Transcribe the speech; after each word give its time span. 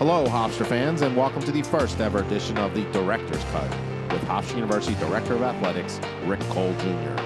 Hello, 0.00 0.24
Hofstra 0.24 0.66
fans, 0.66 1.02
and 1.02 1.14
welcome 1.14 1.42
to 1.42 1.52
the 1.52 1.60
first 1.60 2.00
ever 2.00 2.20
edition 2.20 2.56
of 2.56 2.72
the 2.72 2.84
Director's 2.90 3.44
Cut 3.52 3.68
with 4.10 4.22
Hofstra 4.22 4.54
University 4.54 4.94
Director 4.94 5.34
of 5.34 5.42
Athletics, 5.42 6.00
Rick 6.24 6.40
Cole 6.48 6.72
Jr. 6.78 7.20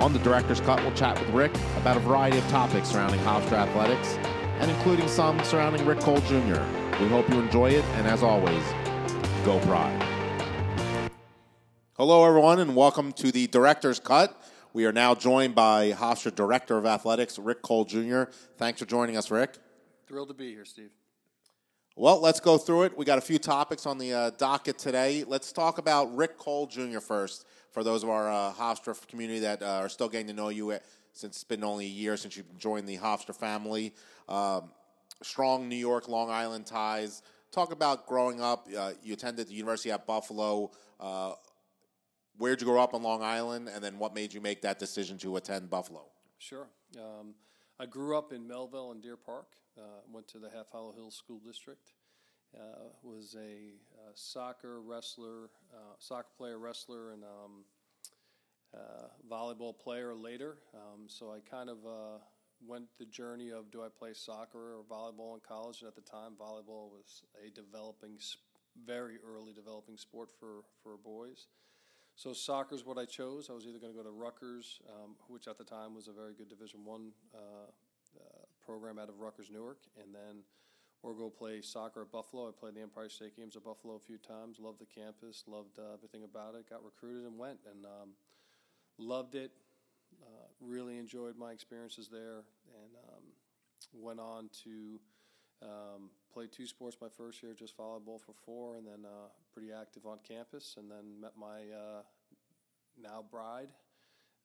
On 0.00 0.12
the 0.12 0.20
Director's 0.20 0.60
Cut, 0.60 0.80
we'll 0.82 0.94
chat 0.94 1.18
with 1.18 1.28
Rick 1.30 1.52
about 1.78 1.96
a 1.96 1.98
variety 1.98 2.38
of 2.38 2.46
topics 2.46 2.90
surrounding 2.90 3.18
Hofstra 3.22 3.54
athletics, 3.54 4.14
and 4.60 4.70
including 4.70 5.08
some 5.08 5.42
surrounding 5.42 5.84
Rick 5.84 5.98
Cole 5.98 6.20
Jr. 6.20 6.62
We 7.00 7.08
hope 7.08 7.28
you 7.28 7.40
enjoy 7.40 7.70
it, 7.70 7.84
and 7.96 8.06
as 8.06 8.22
always, 8.22 8.62
go 9.44 9.58
Pride. 9.62 10.00
Hello, 11.94 12.24
everyone, 12.24 12.60
and 12.60 12.76
welcome 12.76 13.12
to 13.14 13.32
the 13.32 13.48
Director's 13.48 13.98
Cut. 13.98 14.40
We 14.72 14.84
are 14.84 14.92
now 14.92 15.16
joined 15.16 15.56
by 15.56 15.90
Hofstra 15.90 16.32
Director 16.32 16.78
of 16.78 16.86
Athletics, 16.86 17.36
Rick 17.36 17.62
Cole 17.62 17.84
Jr. 17.84 18.26
Thanks 18.58 18.78
for 18.78 18.86
joining 18.86 19.16
us, 19.16 19.28
Rick. 19.28 19.58
Thrilled 20.06 20.28
to 20.28 20.34
be 20.34 20.52
here, 20.52 20.64
Steve. 20.64 20.90
Well, 21.98 22.20
let's 22.20 22.40
go 22.40 22.58
through 22.58 22.82
it. 22.82 22.98
We 22.98 23.06
got 23.06 23.16
a 23.16 23.22
few 23.22 23.38
topics 23.38 23.86
on 23.86 23.96
the 23.96 24.12
uh, 24.12 24.30
docket 24.36 24.76
today. 24.76 25.24
Let's 25.26 25.50
talk 25.50 25.78
about 25.78 26.14
Rick 26.14 26.36
Cole 26.36 26.66
Jr. 26.66 26.98
first. 26.98 27.46
For 27.70 27.82
those 27.82 28.02
of 28.02 28.10
our 28.10 28.30
uh, 28.30 28.52
Hofstra 28.52 29.06
community 29.08 29.40
that 29.40 29.62
uh, 29.62 29.78
are 29.80 29.88
still 29.88 30.10
getting 30.10 30.26
to 30.26 30.34
know 30.34 30.50
you, 30.50 30.72
uh, 30.72 30.78
since 31.14 31.36
it's 31.36 31.44
been 31.44 31.64
only 31.64 31.86
a 31.86 31.88
year 31.88 32.18
since 32.18 32.36
you've 32.36 32.58
joined 32.58 32.86
the 32.86 32.98
Hofstra 32.98 33.34
family, 33.34 33.94
um, 34.28 34.72
strong 35.22 35.70
New 35.70 35.76
York, 35.76 36.06
Long 36.06 36.28
Island 36.28 36.66
ties. 36.66 37.22
Talk 37.50 37.72
about 37.72 38.06
growing 38.06 38.42
up. 38.42 38.68
Uh, 38.76 38.92
you 39.02 39.14
attended 39.14 39.48
the 39.48 39.54
University 39.54 39.90
at 39.90 40.06
Buffalo. 40.06 40.72
Uh, 41.00 41.32
where'd 42.36 42.60
you 42.60 42.66
grow 42.66 42.82
up 42.82 42.92
on 42.92 43.02
Long 43.02 43.22
Island, 43.22 43.70
and 43.74 43.82
then 43.82 43.98
what 43.98 44.14
made 44.14 44.34
you 44.34 44.42
make 44.42 44.60
that 44.60 44.78
decision 44.78 45.16
to 45.16 45.36
attend 45.36 45.70
Buffalo? 45.70 46.04
Sure. 46.36 46.68
Um, 46.98 47.34
I 47.80 47.86
grew 47.86 48.18
up 48.18 48.34
in 48.34 48.46
Melville 48.46 48.90
and 48.90 49.02
Deer 49.02 49.16
Park. 49.16 49.46
Uh, 49.78 50.00
went 50.10 50.26
to 50.28 50.38
the 50.38 50.48
Half 50.50 50.70
Hollow 50.72 50.92
Hills 50.92 51.14
School 51.14 51.40
District. 51.44 51.92
Uh, 52.56 52.88
was 53.02 53.36
a 53.38 53.74
uh, 53.98 54.12
soccer 54.14 54.80
wrestler, 54.80 55.50
uh, 55.74 55.94
soccer 55.98 56.28
player, 56.38 56.58
wrestler, 56.58 57.12
and 57.12 57.22
um, 57.24 57.64
uh, 58.74 59.08
volleyball 59.30 59.78
player 59.78 60.14
later. 60.14 60.56
Um, 60.74 61.06
so 61.06 61.30
I 61.30 61.40
kind 61.40 61.68
of 61.68 61.78
went 62.66 62.86
the 62.98 63.04
journey 63.04 63.50
of 63.50 63.70
do 63.70 63.82
I 63.82 63.88
play 63.88 64.14
soccer 64.14 64.76
or 64.76 64.84
volleyball 64.90 65.34
in 65.34 65.40
college? 65.46 65.82
And 65.82 65.88
at 65.88 65.94
the 65.94 66.00
time, 66.00 66.32
volleyball 66.40 66.90
was 66.90 67.24
a 67.44 67.50
developing, 67.50 68.18
very 68.86 69.16
early 69.26 69.52
developing 69.52 69.98
sport 69.98 70.30
for 70.38 70.62
for 70.82 70.96
boys. 70.96 71.48
So 72.14 72.32
soccer 72.32 72.74
is 72.74 72.86
what 72.86 72.96
I 72.96 73.04
chose. 73.04 73.50
I 73.50 73.52
was 73.52 73.66
either 73.66 73.78
going 73.78 73.92
to 73.92 73.96
go 73.98 74.02
to 74.02 74.10
Rutgers, 74.10 74.80
um, 74.88 75.16
which 75.28 75.46
at 75.46 75.58
the 75.58 75.64
time 75.64 75.94
was 75.94 76.08
a 76.08 76.12
very 76.12 76.32
good 76.32 76.48
Division 76.48 76.82
One 76.82 77.10
uh, 77.34 77.70
program 78.66 78.98
out 78.98 79.08
of 79.08 79.20
Rutgers 79.20 79.50
Newark, 79.50 79.78
and 80.02 80.14
then 80.14 80.42
or 81.02 81.14
go 81.14 81.30
play 81.30 81.60
soccer 81.60 82.02
at 82.02 82.10
Buffalo. 82.10 82.48
I 82.48 82.52
played 82.58 82.74
the 82.74 82.82
Empire 82.82 83.08
State 83.08 83.36
Games 83.36 83.54
at 83.54 83.62
Buffalo 83.62 83.94
a 83.94 84.00
few 84.00 84.18
times. 84.18 84.58
Loved 84.58 84.80
the 84.80 84.86
campus, 84.86 85.44
loved 85.46 85.78
uh, 85.78 85.94
everything 85.94 86.24
about 86.24 86.54
it. 86.54 86.68
Got 86.68 86.84
recruited 86.84 87.24
and 87.26 87.38
went, 87.38 87.58
and 87.70 87.84
um, 87.84 88.10
loved 88.98 89.34
it. 89.34 89.52
Uh, 90.22 90.46
really 90.60 90.98
enjoyed 90.98 91.36
my 91.36 91.52
experiences 91.52 92.08
there, 92.10 92.44
and 92.74 92.92
um, 93.08 93.22
went 93.92 94.20
on 94.20 94.48
to 94.64 94.98
um, 95.62 96.10
played 96.32 96.52
two 96.52 96.66
sports 96.66 96.96
my 97.00 97.08
first 97.16 97.42
year, 97.42 97.54
just 97.54 97.76
volleyball 97.76 98.20
for 98.20 98.32
four, 98.44 98.76
and 98.76 98.86
then 98.86 99.04
uh, 99.04 99.28
pretty 99.52 99.72
active 99.72 100.06
on 100.06 100.18
campus. 100.26 100.74
And 100.78 100.90
then 100.90 101.20
met 101.20 101.32
my 101.38 101.60
uh, 101.72 102.02
now 103.00 103.24
bride, 103.30 103.68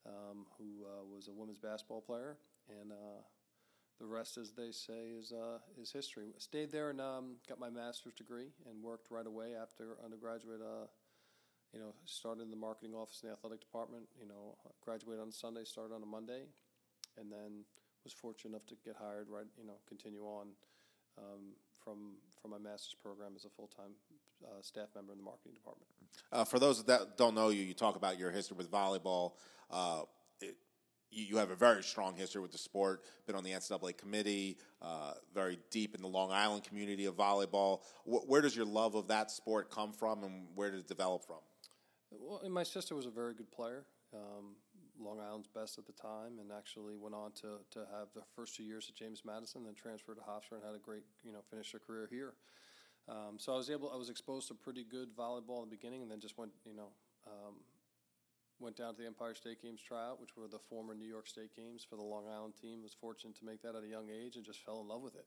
um, 0.06 0.46
who 0.58 0.86
uh, 0.86 1.04
was 1.04 1.28
a 1.28 1.32
women's 1.32 1.60
basketball 1.60 2.02
player, 2.02 2.38
and 2.70 2.92
uh, 2.92 3.22
the 4.02 4.08
rest, 4.08 4.38
as 4.38 4.52
they 4.52 4.72
say, 4.72 5.14
is 5.18 5.32
uh, 5.32 5.60
is 5.80 5.92
history. 5.92 6.34
Stayed 6.40 6.72
there 6.72 6.90
and 6.90 7.00
um, 7.00 7.36
got 7.48 7.60
my 7.60 7.70
master's 7.70 8.14
degree, 8.14 8.50
and 8.68 8.82
worked 8.84 9.12
right 9.12 9.28
away 9.28 9.54
after 9.56 9.96
undergraduate. 10.04 10.60
Uh, 10.60 10.88
you 11.72 11.80
know, 11.80 11.94
started 12.06 12.42
in 12.42 12.50
the 12.50 12.58
marketing 12.58 12.94
office 12.96 13.22
in 13.24 13.30
the 13.30 13.34
athletic 13.34 13.62
department. 13.62 14.04
You 14.20 14.28
know, 14.28 14.58
graduated 14.84 15.22
on 15.22 15.32
Sunday, 15.32 15.64
started 15.64 15.94
on 15.94 16.02
a 16.02 16.06
Monday, 16.06 16.50
and 17.18 17.32
then 17.32 17.64
was 18.04 18.12
fortunate 18.12 18.52
enough 18.52 18.66
to 18.68 18.76
get 18.84 18.96
hired. 19.00 19.28
Right, 19.30 19.46
you 19.58 19.68
know, 19.68 19.78
continue 19.88 20.24
on 20.24 20.48
um, 21.20 21.54
from 21.84 22.18
from 22.42 22.52
my 22.52 22.58
master's 22.58 22.98
program 23.04 23.34
as 23.36 23.46
a 23.46 23.50
full 23.50 23.68
time 23.68 23.94
uh, 24.44 24.62
staff 24.62 24.90
member 24.96 25.12
in 25.14 25.20
the 25.20 25.24
marketing 25.24 25.54
department. 25.54 25.88
Uh, 26.32 26.44
for 26.44 26.58
those 26.58 26.84
that 26.86 27.18
don't 27.18 27.36
know 27.36 27.50
you, 27.50 27.62
you 27.62 27.76
talk 27.76 27.96
about 27.96 28.18
your 28.18 28.32
history 28.32 28.58
with 28.58 28.72
volleyball. 28.72 29.34
Uh, 29.70 30.02
it, 30.42 30.56
you 31.12 31.38
have 31.38 31.52
a 31.52 31.56
very 31.56 31.84
strong 31.84 32.16
history 32.16 32.42
with 32.42 32.52
the 32.52 32.58
sport. 32.58 33.04
Been 33.28 33.36
on 33.36 33.44
the 33.44 33.52
NCAA 33.52 33.98
committee, 33.98 34.58
uh, 34.82 35.14
very 35.34 35.60
deep 35.70 35.94
in 35.94 36.02
the 36.02 36.08
Long 36.08 36.32
Island 36.32 36.64
community 36.64 37.06
of 37.06 37.16
volleyball. 37.16 37.82
where 38.06 38.42
does 38.42 38.56
your 38.56 38.66
love 38.66 38.96
of 38.96 39.08
that 39.10 39.30
sport 39.30 39.70
come 39.70 39.92
from, 39.92 40.24
and 40.24 40.48
where 40.56 40.72
did 40.72 40.80
it 40.80 40.88
develop 40.88 41.24
from? 41.26 41.40
Well, 42.12 42.42
my 42.50 42.64
sister 42.64 42.96
was 42.96 43.06
a 43.06 43.12
very 43.12 43.34
good 43.34 43.52
player. 43.52 43.86
Um, 44.14 44.56
Long 45.00 45.20
Island's 45.20 45.48
best 45.48 45.78
at 45.78 45.86
the 45.86 45.94
time, 45.94 46.40
and 46.40 46.52
actually 46.52 46.96
went 46.96 47.16
on 47.16 47.32
to, 47.42 47.60
to 47.72 47.80
have 47.92 48.10
the 48.14 48.22
first 48.36 48.56
two 48.56 48.64
years 48.64 48.88
at 48.90 48.96
James 48.96 49.24
Madison, 49.26 49.64
then 49.64 49.74
transferred 49.74 50.16
to 50.16 50.22
Hofstra 50.22 50.58
and 50.58 50.64
had 50.64 50.76
a 50.76 50.80
great, 50.80 51.04
you 51.24 51.32
know, 51.32 51.40
finish 51.50 51.72
her 51.72 51.80
career 51.80 52.08
here. 52.10 52.34
Um, 53.10 53.38
so 53.38 53.54
I 53.54 53.58
was 53.58 53.70
able, 53.70 53.92
I 53.92 53.98
was 53.98 54.10
exposed 54.10 54.48
to 54.50 54.54
pretty 54.54 54.84
good 54.84 55.16
volleyball 55.16 55.64
in 55.64 55.70
the 55.70 55.76
beginning, 55.76 56.02
and 56.02 56.12
then 56.12 56.20
just 56.20 56.38
went, 56.38 56.52
you 56.66 56.76
know, 56.76 56.90
um, 57.28 57.56
went 58.62 58.78
down 58.78 58.94
to 58.94 59.02
the 59.02 59.08
Empire 59.08 59.34
State 59.34 59.62
Games 59.62 59.82
tryout, 59.82 60.22
which 60.22 60.38
were 60.38 60.48
the 60.48 60.60
former 60.60 60.94
New 60.94 61.08
York 61.08 61.28
State 61.28 61.56
Games 61.56 61.86
for 61.88 61.96
the 61.96 62.04
Long 62.04 62.26
Island 62.30 62.54
team. 62.62 62.82
Was 62.84 62.94
fortunate 62.94 63.36
to 63.40 63.46
make 63.46 63.62
that 63.64 63.76
at 63.76 63.84
a 63.84 63.88
young 63.88 64.10
age, 64.10 64.36
and 64.36 64.46
just 64.46 64.64
fell 64.64 64.82
in 64.82 64.88
love 64.88 65.02
with 65.02 65.16
it. 65.16 65.26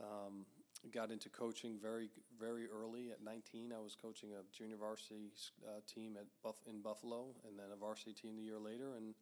Um, 0.00 0.46
got 0.92 1.10
into 1.10 1.28
coaching 1.28 1.78
very 1.80 2.10
very 2.38 2.66
early 2.68 3.10
at 3.10 3.24
19 3.24 3.72
i 3.72 3.80
was 3.80 3.96
coaching 3.96 4.30
a 4.32 4.42
junior 4.56 4.76
varsity 4.76 5.32
uh, 5.66 5.80
team 5.92 6.16
at 6.20 6.26
Buff- 6.44 6.62
in 6.68 6.80
buffalo 6.80 7.34
and 7.48 7.58
then 7.58 7.66
a 7.72 7.76
varsity 7.76 8.12
team 8.12 8.36
the 8.36 8.42
year 8.42 8.58
later 8.58 8.94
and 8.96 9.14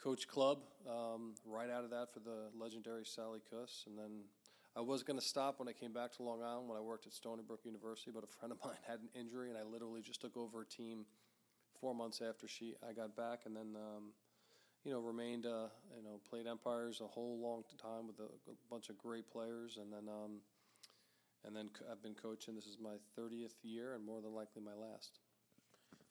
coach 0.00 0.28
club 0.28 0.58
um, 0.88 1.34
right 1.44 1.70
out 1.70 1.84
of 1.84 1.90
that 1.90 2.12
for 2.12 2.20
the 2.20 2.48
legendary 2.58 3.04
sally 3.04 3.40
Cuss, 3.50 3.84
and 3.86 3.98
then 3.98 4.22
i 4.76 4.80
was 4.80 5.02
going 5.02 5.18
to 5.18 5.24
stop 5.24 5.58
when 5.58 5.68
i 5.68 5.72
came 5.72 5.92
back 5.92 6.12
to 6.12 6.22
long 6.22 6.42
island 6.42 6.68
when 6.68 6.78
i 6.78 6.80
worked 6.80 7.06
at 7.06 7.12
stony 7.12 7.42
brook 7.46 7.60
university 7.64 8.10
but 8.14 8.22
a 8.22 8.26
friend 8.38 8.52
of 8.52 8.58
mine 8.64 8.76
had 8.86 9.00
an 9.00 9.08
injury 9.18 9.48
and 9.48 9.58
i 9.58 9.62
literally 9.62 10.02
just 10.02 10.20
took 10.20 10.36
over 10.36 10.62
a 10.62 10.66
team 10.66 11.06
four 11.80 11.94
months 11.94 12.20
after 12.26 12.46
she 12.46 12.74
i 12.88 12.92
got 12.92 13.16
back 13.16 13.40
and 13.46 13.56
then 13.56 13.74
um, 13.76 14.12
you 14.84 14.92
know, 14.92 15.00
remained, 15.00 15.46
uh, 15.46 15.68
you 15.96 16.02
know, 16.02 16.20
played 16.28 16.46
Empires 16.46 17.00
a 17.02 17.06
whole 17.06 17.38
long 17.38 17.64
time 17.80 18.06
with 18.06 18.18
a, 18.18 18.50
a 18.50 18.54
bunch 18.70 18.88
of 18.88 18.96
great 18.96 19.30
players, 19.30 19.78
and 19.80 19.92
then 19.92 20.08
um, 20.08 20.40
and 21.44 21.54
then 21.54 21.70
I've 21.90 22.02
been 22.02 22.14
coaching. 22.14 22.54
This 22.54 22.66
is 22.66 22.78
my 22.82 22.96
30th 23.18 23.54
year, 23.62 23.94
and 23.94 24.04
more 24.04 24.20
than 24.20 24.34
likely 24.34 24.62
my 24.62 24.74
last. 24.74 25.18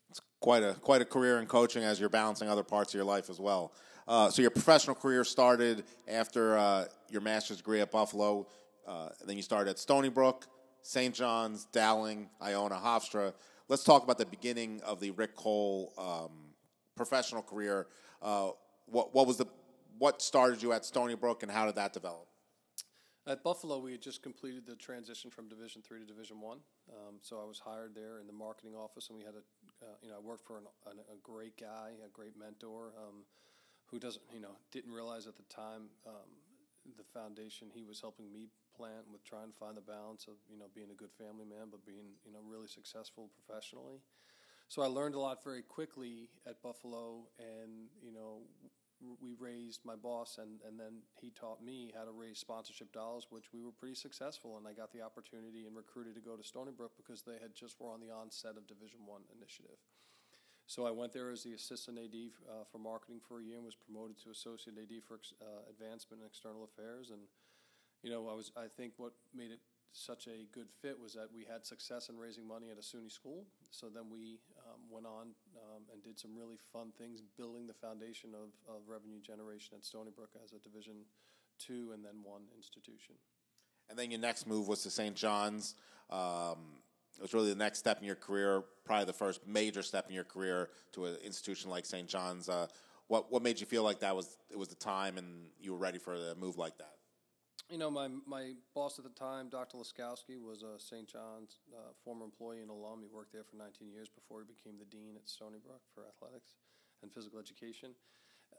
It's 0.10 0.22
quite 0.40 0.64
a 0.64 0.74
quite 0.74 1.02
a 1.02 1.06
career 1.06 1.40
in 1.40 1.48
coaching 1.48 1.84
as 1.84 2.00
you're 2.00 2.10
balancing 2.10 2.48
other 2.48 2.64
parts 2.64 2.94
of 2.94 2.98
your 2.98 3.06
life 3.06 3.30
as 3.30 3.40
well. 3.40 3.74
Uh, 4.08 4.30
so 4.30 4.42
your 4.42 4.52
professional 4.52 4.96
career 4.96 5.24
started 5.24 5.84
after 6.08 6.58
uh, 6.58 6.86
your 7.10 7.22
master's 7.22 7.58
degree 7.58 7.82
at 7.82 7.92
Buffalo. 7.92 8.48
Uh, 8.88 9.10
then 9.26 9.36
you 9.36 9.44
started 9.44 9.70
at 9.70 9.78
Stony 9.78 10.10
Brook, 10.10 10.48
St. 10.82 11.14
John's, 11.14 11.66
Dowling, 11.66 12.28
Iona, 12.42 12.76
Hofstra. 12.76 13.34
Let's 13.70 13.84
talk 13.84 14.04
about 14.04 14.18
the 14.18 14.26
beginning 14.26 14.82
of 14.84 15.00
the 15.00 15.12
Rick 15.12 15.36
Cole 15.36 15.94
um, 15.96 16.32
professional 16.96 17.44
career. 17.44 17.86
Uh, 18.20 18.50
what 18.88 19.14
what 19.14 19.28
was 19.28 19.38
the 19.38 19.46
what 20.00 20.24
started 20.24 20.64
you 20.64 20.74
at 20.74 20.86
Stony 20.86 21.14
Brook, 21.14 21.44
and 21.44 21.52
how 21.52 21.68
did 21.68 21.76
that 21.76 21.94
develop? 21.94 22.26
At 23.28 23.44
Buffalo, 23.44 23.78
we 23.78 23.92
had 23.92 24.02
just 24.02 24.24
completed 24.24 24.66
the 24.66 24.76
transition 24.76 25.30
from 25.30 25.48
Division 25.48 25.84
Three 25.84 26.00
to 26.00 26.06
Division 26.06 26.42
One. 26.42 26.58
Um, 26.90 27.18
so 27.22 27.40
I 27.40 27.46
was 27.46 27.60
hired 27.60 27.94
there 27.94 28.18
in 28.20 28.26
the 28.26 28.34
marketing 28.34 28.74
office, 28.74 29.10
and 29.10 29.20
we 29.20 29.24
had 29.24 29.36
a, 29.36 29.86
uh, 29.86 29.96
you 30.02 30.10
know, 30.10 30.16
I 30.16 30.20
worked 30.20 30.48
for 30.48 30.58
an, 30.58 30.64
an, 30.90 30.98
a 31.14 31.18
great 31.22 31.56
guy, 31.56 31.92
a 32.04 32.10
great 32.10 32.34
mentor, 32.40 32.94
um, 32.98 33.22
who 33.86 34.00
doesn't, 34.00 34.24
you 34.34 34.42
know, 34.42 34.58
didn't 34.72 34.94
realize 34.94 35.28
at 35.28 35.36
the 35.38 35.44
time 35.44 35.90
um, 36.08 36.26
the 36.98 37.04
foundation 37.04 37.68
he 37.72 37.84
was 37.84 38.02
helping 38.02 38.34
me 38.34 38.48
plant 38.80 39.04
with 39.12 39.28
trying 39.28 39.52
to 39.52 39.58
find 39.60 39.76
the 39.76 39.84
balance 39.84 40.32
of, 40.32 40.40
you 40.48 40.56
know, 40.56 40.72
being 40.72 40.88
a 40.88 40.96
good 40.96 41.12
family 41.12 41.44
man, 41.44 41.68
but 41.68 41.84
being, 41.84 42.16
you 42.24 42.32
know, 42.32 42.40
really 42.48 42.72
successful 42.72 43.28
professionally. 43.36 44.00
So 44.72 44.82
I 44.82 44.88
learned 44.88 45.16
a 45.16 45.20
lot 45.20 45.44
very 45.44 45.64
quickly 45.64 46.30
at 46.48 46.62
Buffalo, 46.64 47.28
and 47.36 47.92
you 48.00 48.14
know, 48.14 48.48
we 49.22 49.34
raised 49.40 49.82
my 49.86 49.96
boss 49.96 50.38
and, 50.40 50.60
and 50.68 50.80
then 50.80 51.00
he 51.16 51.32
taught 51.32 51.64
me 51.64 51.92
how 51.96 52.04
to 52.04 52.12
raise 52.12 52.38
sponsorship 52.38 52.92
dollars 52.92 53.28
which 53.30 53.54
we 53.54 53.64
were 53.64 53.72
pretty 53.72 53.96
successful. 53.96 54.58
And 54.58 54.68
i 54.68 54.74
got 54.74 54.92
the 54.92 55.02
opportunity 55.02 55.66
and 55.66 55.76
recruited 55.76 56.16
to 56.16 56.22
go 56.22 56.36
to 56.36 56.44
stony 56.44 56.72
brook 56.76 56.92
because 56.98 57.24
they 57.24 57.40
had 57.42 57.56
just 57.56 57.80
were 57.80 57.90
on 57.90 58.02
the 58.02 58.12
onset 58.12 58.58
of 58.58 58.68
division 58.68 59.00
one 59.06 59.24
initiative. 59.32 59.80
So 60.68 60.86
i 60.86 60.92
went 60.92 61.14
there 61.14 61.32
as 61.32 61.44
the 61.44 61.54
assistant 61.54 61.98
ad 61.98 62.16
uh, 62.44 62.68
for 62.70 62.78
marketing 62.78 63.22
for 63.24 63.40
a 63.40 63.44
year 63.44 63.56
and 63.56 63.66
was 63.66 63.76
promoted 63.76 64.20
to 64.24 64.32
associate 64.32 64.78
ad 64.78 65.02
for 65.08 65.24
uh, 65.42 65.64
advancement 65.72 66.22
and 66.22 66.28
external 66.28 66.68
affairs. 66.68 67.10
And 67.10 67.24
you 68.04 68.10
know 68.10 68.28
i 68.30 68.34
was 68.34 68.52
i 68.58 68.68
think 68.78 68.94
what 68.98 69.14
made 69.34 69.52
it 69.52 69.60
such 69.92 70.28
a 70.28 70.46
good 70.54 70.68
fit 70.82 71.00
was 71.00 71.14
that 71.14 71.28
we 71.34 71.46
had 71.52 71.66
success 71.66 72.10
in 72.10 72.18
raising 72.18 72.48
money 72.48 72.68
at 72.70 72.78
a 72.78 72.82
SUNY 72.82 73.12
school. 73.12 73.46
So 73.72 73.88
then 73.94 74.04
we 74.12 74.40
um, 74.68 74.82
went 74.90 75.06
on 75.06 75.34
um, 75.58 75.84
and 75.92 76.04
did 76.04 76.20
some 76.20 76.36
really 76.36 76.58
fun 76.72 76.92
things, 76.98 77.22
building 77.38 77.68
the 77.68 77.74
foundation 77.74 78.32
of, 78.34 78.50
of 78.68 78.82
revenue 78.88 79.20
generation 79.20 79.76
at 79.76 79.84
Stony 79.84 80.12
Brook 80.16 80.30
as 80.44 80.54
a 80.54 80.60
Division 80.60 81.06
two 81.60 81.92
and 81.94 82.04
then 82.04 82.24
one 82.24 82.44
institution. 82.56 83.16
And 83.90 83.98
then 83.98 84.12
your 84.12 84.20
next 84.20 84.48
move 84.48 84.68
was 84.68 84.84
to 84.84 84.90
St. 84.90 85.16
John's. 85.16 85.76
Um, 86.10 86.78
it 87.18 87.24
was 87.24 87.34
really 87.34 87.50
the 87.50 87.56
next 87.56 87.80
step 87.80 88.00
in 88.00 88.06
your 88.06 88.16
career, 88.16 88.64
probably 88.86 89.06
the 89.06 89.14
first 89.14 89.46
major 89.46 89.82
step 89.82 90.08
in 90.08 90.16
your 90.16 90.24
career 90.24 90.70
to 90.94 91.06
an 91.06 91.18
institution 91.24 91.70
like 91.70 91.86
St. 91.86 92.08
John's. 92.08 92.48
Uh, 92.48 92.68
what 93.08 93.32
what 93.32 93.42
made 93.42 93.60
you 93.60 93.66
feel 93.66 93.84
like 93.84 94.00
that 94.00 94.16
was 94.16 94.38
it 94.52 94.58
was 94.58 94.68
the 94.68 94.76
time 94.76 95.18
and 95.18 95.48
you 95.60 95.74
were 95.74 95.80
ready 95.80 95.98
for 95.98 96.14
a 96.14 96.36
move 96.36 96.58
like 96.58 96.78
that? 96.78 96.99
You 97.70 97.78
know, 97.78 97.92
my 97.92 98.08
my 98.26 98.54
boss 98.74 98.98
at 98.98 99.06
the 99.06 99.12
time, 99.12 99.48
Dr. 99.48 99.78
Laskowski, 99.78 100.42
was 100.42 100.64
a 100.64 100.80
St. 100.80 101.08
John's 101.08 101.60
uh, 101.72 101.94
former 102.04 102.26
employee 102.26 102.62
and 102.62 102.72
alum. 102.72 103.02
He 103.02 103.08
worked 103.08 103.32
there 103.32 103.44
for 103.44 103.58
19 103.58 103.92
years 103.92 104.10
before 104.10 104.42
he 104.42 104.48
became 104.48 104.80
the 104.80 104.86
dean 104.86 105.14
at 105.16 105.30
Stony 105.30 105.60
Brook 105.64 105.82
for 105.94 106.04
athletics 106.08 106.56
and 107.04 107.14
physical 107.14 107.38
education. 107.38 107.92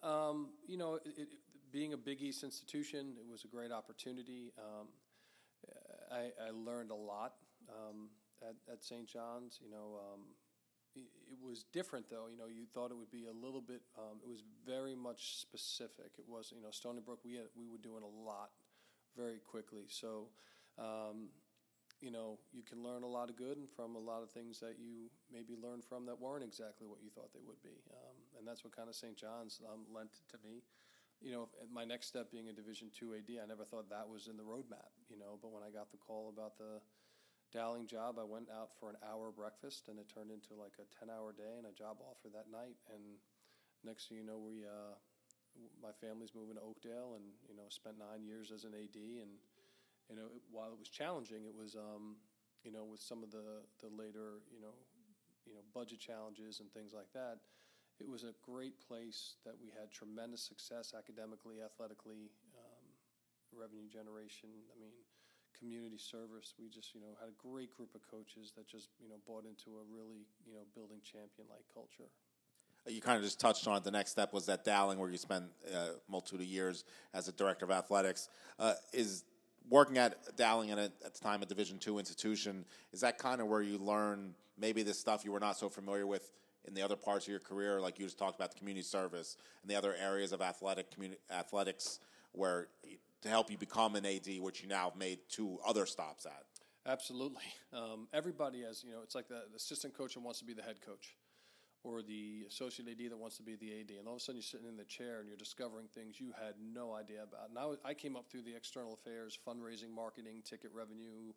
Um, 0.05 0.51
you 0.65 0.77
know, 0.77 0.95
it, 1.05 1.19
it, 1.19 1.29
being 1.73 1.93
a 1.93 1.97
Big 1.97 2.23
East 2.23 2.45
institution, 2.45 3.15
it 3.19 3.29
was 3.29 3.43
a 3.45 3.49
great 3.49 3.73
opportunity. 3.73 4.53
Um, 4.57 4.87
I, 6.11 6.31
I, 6.47 6.51
learned 6.51 6.91
a 6.91 6.95
lot 6.95 7.35
um, 7.69 8.11
at, 8.43 8.55
at 8.73 8.85
St. 8.85 9.07
John's. 9.07 9.59
You 9.63 9.71
know, 9.71 9.99
um, 9.99 10.21
it, 10.95 11.11
it, 11.33 11.39
was 11.45 11.65
different 11.73 12.09
though. 12.09 12.27
You 12.31 12.39
know, 12.39 12.47
you 12.47 12.67
thought 12.73 12.91
it 12.91 12.97
would 12.97 13.11
be 13.11 13.27
a 13.27 13.33
little 13.33 13.61
bit. 13.61 13.83
Um, 13.99 14.19
it 14.23 14.29
was 14.29 14.43
very 14.65 14.95
much 14.95 15.41
specific. 15.41 16.13
It 16.19 16.25
was, 16.29 16.53
you 16.55 16.63
know, 16.63 16.71
Stony 16.71 17.01
Brook. 17.05 17.21
We 17.25 17.35
had 17.35 17.47
we 17.57 17.67
were 17.67 17.79
doing 17.79 18.03
a 18.03 18.29
lot 18.29 18.51
very 19.21 19.41
quickly. 19.45 19.85
So, 19.89 20.33
um, 20.81 21.29
you 22.01 22.11
know, 22.11 22.41
you 22.57 22.65
can 22.65 22.81
learn 22.83 23.05
a 23.05 23.13
lot 23.19 23.29
of 23.29 23.37
good 23.37 23.59
from 23.77 23.95
a 23.95 24.01
lot 24.01 24.23
of 24.25 24.31
things 24.33 24.59
that 24.65 24.81
you 24.81 25.13
maybe 25.29 25.53
learned 25.61 25.85
from 25.85 26.07
that 26.07 26.17
weren't 26.17 26.43
exactly 26.43 26.89
what 26.89 27.05
you 27.05 27.11
thought 27.13 27.37
they 27.37 27.45
would 27.45 27.61
be. 27.61 27.77
Um, 27.93 28.17
and 28.39 28.49
that's 28.49 28.65
what 28.65 28.75
kind 28.75 28.89
of 28.89 28.97
St. 28.97 29.17
John's 29.17 29.61
um, 29.69 29.85
lent 29.93 30.25
to 30.33 30.39
me. 30.41 30.65
You 31.21 31.33
know, 31.37 31.45
my 31.69 31.85
next 31.85 32.09
step 32.09 32.33
being 32.33 32.49
a 32.49 32.57
Division 32.57 32.89
two 32.89 33.13
AD, 33.13 33.29
I 33.29 33.45
never 33.45 33.69
thought 33.69 33.93
that 33.93 34.09
was 34.09 34.25
in 34.33 34.41
the 34.41 34.49
roadmap. 34.49 34.97
You 35.13 35.21
know, 35.21 35.37
but 35.37 35.53
when 35.53 35.61
I 35.61 35.69
got 35.69 35.93
the 35.93 36.01
call 36.01 36.33
about 36.33 36.57
the 36.57 36.81
Dowling 37.53 37.85
job, 37.91 38.17
I 38.17 38.25
went 38.25 38.49
out 38.49 38.71
for 38.79 38.89
an 38.89 38.97
hour 39.05 39.29
breakfast, 39.35 39.91
and 39.93 39.99
it 39.99 40.09
turned 40.09 40.31
into 40.31 40.55
like 40.57 40.81
a 40.81 40.87
ten-hour 40.97 41.37
day 41.37 41.59
and 41.59 41.67
a 41.67 41.75
job 41.77 41.99
offer 42.01 42.33
that 42.33 42.49
night. 42.49 42.79
And 42.89 43.21
next 43.85 44.09
thing 44.09 44.23
you 44.23 44.25
know, 44.25 44.39
we 44.39 44.65
uh, 44.65 44.97
my 45.83 45.93
family's 46.01 46.35
moving 46.35 46.57
to 46.57 46.65
Oakdale, 46.65 47.17
and 47.17 47.25
you 47.49 47.57
know, 47.57 47.69
spent 47.69 47.99
nine 47.99 48.25
years 48.25 48.53
as 48.53 48.65
an 48.65 48.73
AD. 48.75 48.97
And 48.97 49.37
you 50.09 50.17
know, 50.17 50.29
it, 50.33 50.43
while 50.51 50.73
it 50.73 50.79
was 50.79 50.89
challenging, 50.89 51.45
it 51.45 51.55
was 51.55 51.77
um, 51.77 52.17
you 52.65 52.73
know, 52.73 52.85
with 52.85 53.01
some 53.01 53.23
of 53.23 53.31
the 53.31 53.65
the 53.81 53.89
later 53.89 54.45
you 54.53 54.61
know, 54.61 54.75
you 55.47 55.55
know, 55.55 55.65
budget 55.75 56.01
challenges 56.01 56.61
and 56.61 56.71
things 56.73 56.93
like 56.93 57.11
that. 57.15 57.39
It 58.01 58.09
was 58.09 58.25
a 58.25 58.33
great 58.41 58.81
place 58.81 59.37
that 59.45 59.53
we 59.61 59.69
had 59.69 59.93
tremendous 59.93 60.41
success 60.41 60.97
academically, 60.97 61.61
athletically, 61.61 62.33
um, 62.57 62.85
revenue 63.53 63.93
generation. 63.93 64.49
I 64.73 64.81
mean, 64.81 64.97
community 65.61 66.01
service. 66.01 66.57
We 66.57 66.73
just, 66.73 66.97
you 66.97 67.05
know, 67.05 67.13
had 67.21 67.29
a 67.29 67.37
great 67.37 67.77
group 67.77 67.93
of 67.93 68.01
coaches 68.09 68.57
that 68.57 68.65
just, 68.65 68.89
you 68.97 69.13
know, 69.13 69.21
bought 69.29 69.45
into 69.45 69.77
a 69.77 69.85
really, 69.85 70.25
you 70.49 70.57
know, 70.57 70.65
building 70.73 71.05
champion 71.05 71.45
like 71.53 71.69
culture. 71.69 72.09
You 72.87 73.01
kind 73.01 73.19
of 73.19 73.23
just 73.23 73.39
touched 73.39 73.67
on 73.67 73.77
it. 73.77 73.85
The 73.85 73.91
next 73.91 74.11
step 74.11 74.33
was 74.33 74.49
at 74.49 74.65
Dowling, 74.65 74.99
where 74.99 75.11
you 75.11 75.19
spent 75.19 75.45
a 75.73 75.79
uh, 75.79 75.87
multitude 76.09 76.41
of 76.41 76.47
years 76.47 76.85
as 77.15 77.29
a 77.29 77.33
director 77.33 77.65
of 77.65 77.71
athletics. 77.71 78.29
Uh, 78.59 78.75
is 78.93 79.25
working 79.69 79.99
at 79.99 80.37
Dowling 80.37 80.71
and 80.71 80.81
at, 80.81 80.93
at 81.05 81.15
the 81.15 81.21
time 81.21 81.43
a 81.43 81.47
Division 81.47 81.79
two 81.79 81.99
institution 81.99 82.65
is 82.93 83.01
that 83.01 83.19
kind 83.19 83.41
of 83.41 83.47
where 83.47 83.63
you 83.63 83.79
learn 83.79 84.35
maybe 84.59 84.83
the 84.83 84.95
stuff 84.95 85.25
you 85.25 85.33
were 85.33 85.41
not 85.41 85.57
so 85.57 85.69
familiar 85.69 86.07
with 86.07 86.31
in 86.67 86.75
the 86.75 86.83
other 86.83 86.97
parts 86.97 87.27
of 87.27 87.31
your 87.31 87.41
career, 87.41 87.81
like 87.81 87.99
you 87.99 88.05
just 88.05 88.19
talked 88.19 88.37
about 88.37 88.53
the 88.53 88.59
community 88.59 88.85
service 88.85 89.37
and 89.63 89.71
the 89.71 89.77
other 89.77 89.95
areas 89.95 90.33
of 90.33 90.43
athletic 90.43 90.91
community 90.91 91.21
athletics, 91.31 92.01
where 92.33 92.69
to 93.23 93.29
help 93.29 93.51
you 93.51 93.59
become 93.59 93.97
an 93.97 94.05
AD, 94.05 94.29
which 94.41 94.63
you 94.63 94.69
now 94.69 94.91
have 94.91 94.97
made 94.97 95.19
two 95.31 95.59
other 95.67 95.87
stops 95.87 96.27
at. 96.27 96.45
Absolutely. 96.87 97.43
Um, 97.73 98.09
everybody 98.13 98.63
has, 98.63 98.83
you 98.83 98.91
know, 98.91 98.99
it's 99.05 99.15
like 99.15 99.29
the, 99.29 99.43
the 99.49 99.57
assistant 99.57 99.97
coach 99.97 100.15
that 100.15 100.21
wants 100.21 100.41
to 100.41 100.45
be 100.45 100.53
the 100.53 100.63
head 100.63 100.81
coach 100.85 101.15
or 101.83 102.03
the 102.03 102.45
associate 102.49 102.89
AD 102.89 103.11
that 103.11 103.17
wants 103.17 103.37
to 103.39 103.43
be 103.43 103.57
the 103.57 103.81
AD. 103.81 103.91
And 103.99 104.07
all 104.07 104.15
of 104.15 104.21
a 104.21 104.25
sudden 104.25 104.37
you're 104.37 104.43
sitting 104.43 104.69
in 104.69 104.77
the 104.77 104.85
chair 104.85 105.21
and 105.21 105.29
you're 105.29 105.37
discovering 105.37 105.87
things 105.89 106.21
you 106.21 106.33
had 106.37 106.55
no 106.61 106.93
idea 106.93 107.23
about. 107.23 107.49
And 107.49 107.59
I, 107.59 107.91
I 107.91 107.95
came 107.95 108.17
up 108.17 108.29
through 108.29 108.43
the 108.43 108.55
external 108.55 108.93
affairs, 108.93 109.39
fundraising, 109.47 109.91
marketing, 109.95 110.43
ticket 110.45 110.71
revenue, 110.75 111.33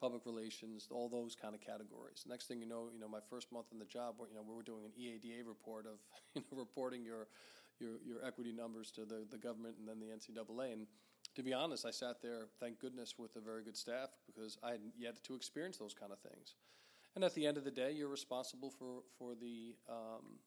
public 0.00 0.26
relations, 0.26 0.88
all 0.90 1.08
those 1.08 1.34
kind 1.34 1.54
of 1.54 1.60
categories. 1.60 2.24
Next 2.28 2.46
thing 2.46 2.60
you 2.60 2.68
know, 2.68 2.88
you 2.92 3.00
know, 3.00 3.08
my 3.08 3.20
first 3.30 3.50
month 3.52 3.66
in 3.72 3.78
the 3.78 3.86
job, 3.86 4.16
you 4.28 4.34
know, 4.34 4.44
we 4.46 4.54
were 4.54 4.62
doing 4.62 4.84
an 4.84 4.92
EADA 4.92 5.46
report 5.46 5.86
of, 5.86 5.98
you 6.34 6.42
know, 6.42 6.58
reporting 6.58 7.04
your, 7.04 7.28
your, 7.80 7.96
your 8.04 8.24
equity 8.24 8.52
numbers 8.52 8.90
to 8.92 9.04
the, 9.04 9.26
the 9.30 9.38
government 9.38 9.76
and 9.78 9.88
then 9.88 9.98
the 9.98 10.12
NCAA. 10.12 10.72
And 10.72 10.86
to 11.34 11.42
be 11.42 11.54
honest, 11.54 11.86
I 11.86 11.90
sat 11.90 12.20
there, 12.22 12.48
thank 12.60 12.80
goodness, 12.80 13.14
with 13.18 13.36
a 13.36 13.40
very 13.40 13.62
good 13.62 13.76
staff 13.76 14.10
because 14.26 14.58
I 14.62 14.72
had 14.72 14.80
yet 14.98 15.22
to 15.24 15.34
experience 15.34 15.78
those 15.78 15.94
kind 15.94 16.12
of 16.12 16.18
things. 16.18 16.54
And 17.16 17.24
at 17.24 17.34
the 17.34 17.46
end 17.46 17.56
of 17.56 17.64
the 17.64 17.70
day, 17.70 17.92
you're 17.92 18.08
responsible 18.10 18.70
for 18.70 19.02
for 19.18 19.34
the 19.34 19.74
um, 19.88 20.38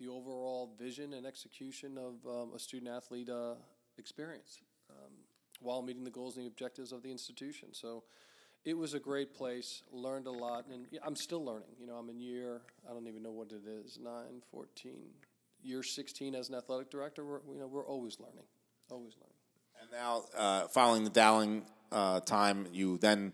the 0.00 0.08
overall 0.08 0.74
vision 0.76 1.12
and 1.14 1.24
execution 1.24 1.96
of 1.96 2.14
um, 2.26 2.52
a 2.54 2.58
student 2.58 2.90
athlete 2.90 3.28
uh, 3.28 3.54
experience 3.96 4.60
um, 4.90 5.12
while 5.60 5.80
meeting 5.80 6.02
the 6.02 6.10
goals 6.10 6.36
and 6.36 6.44
the 6.44 6.48
objectives 6.48 6.90
of 6.90 7.02
the 7.02 7.10
institution. 7.10 7.68
So 7.72 8.02
it 8.64 8.76
was 8.76 8.94
a 8.94 8.98
great 8.98 9.34
place. 9.34 9.84
Learned 9.92 10.26
a 10.26 10.32
lot, 10.32 10.66
and 10.66 10.86
I'm 11.04 11.14
still 11.14 11.44
learning. 11.44 11.68
You 11.80 11.86
know, 11.86 11.94
I'm 11.94 12.10
in 12.10 12.18
year 12.18 12.60
I 12.88 12.92
don't 12.92 13.06
even 13.06 13.22
know 13.22 13.30
what 13.30 13.52
it 13.52 13.62
is 13.68 14.00
9, 14.02 14.12
14, 14.50 14.92
year 15.62 15.82
16 15.84 16.34
as 16.34 16.48
an 16.48 16.56
athletic 16.56 16.90
director. 16.90 17.24
We're, 17.24 17.40
you 17.52 17.60
know, 17.60 17.68
we're 17.68 17.86
always 17.86 18.18
learning, 18.18 18.46
always 18.90 19.14
learning. 19.14 19.36
And 19.80 19.90
now, 19.92 20.24
uh, 20.36 20.66
following 20.68 21.04
the 21.04 21.10
Dowling 21.10 21.62
uh, 21.92 22.18
time, 22.20 22.66
you 22.72 22.98
then 22.98 23.32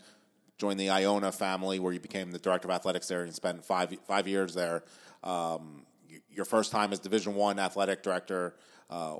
joined 0.58 0.78
the 0.78 0.90
Iona 0.90 1.32
family, 1.32 1.78
where 1.78 1.92
you 1.92 2.00
became 2.00 2.30
the 2.30 2.38
director 2.38 2.68
of 2.68 2.74
athletics 2.74 3.08
there, 3.08 3.22
and 3.22 3.34
spent 3.34 3.64
five 3.64 3.94
five 4.06 4.28
years 4.28 4.54
there. 4.54 4.84
Um, 5.22 5.86
your 6.30 6.44
first 6.44 6.70
time 6.70 6.92
as 6.92 6.98
Division 6.98 7.34
One 7.34 7.58
athletic 7.58 8.02
director. 8.02 8.54
Uh, 8.90 9.14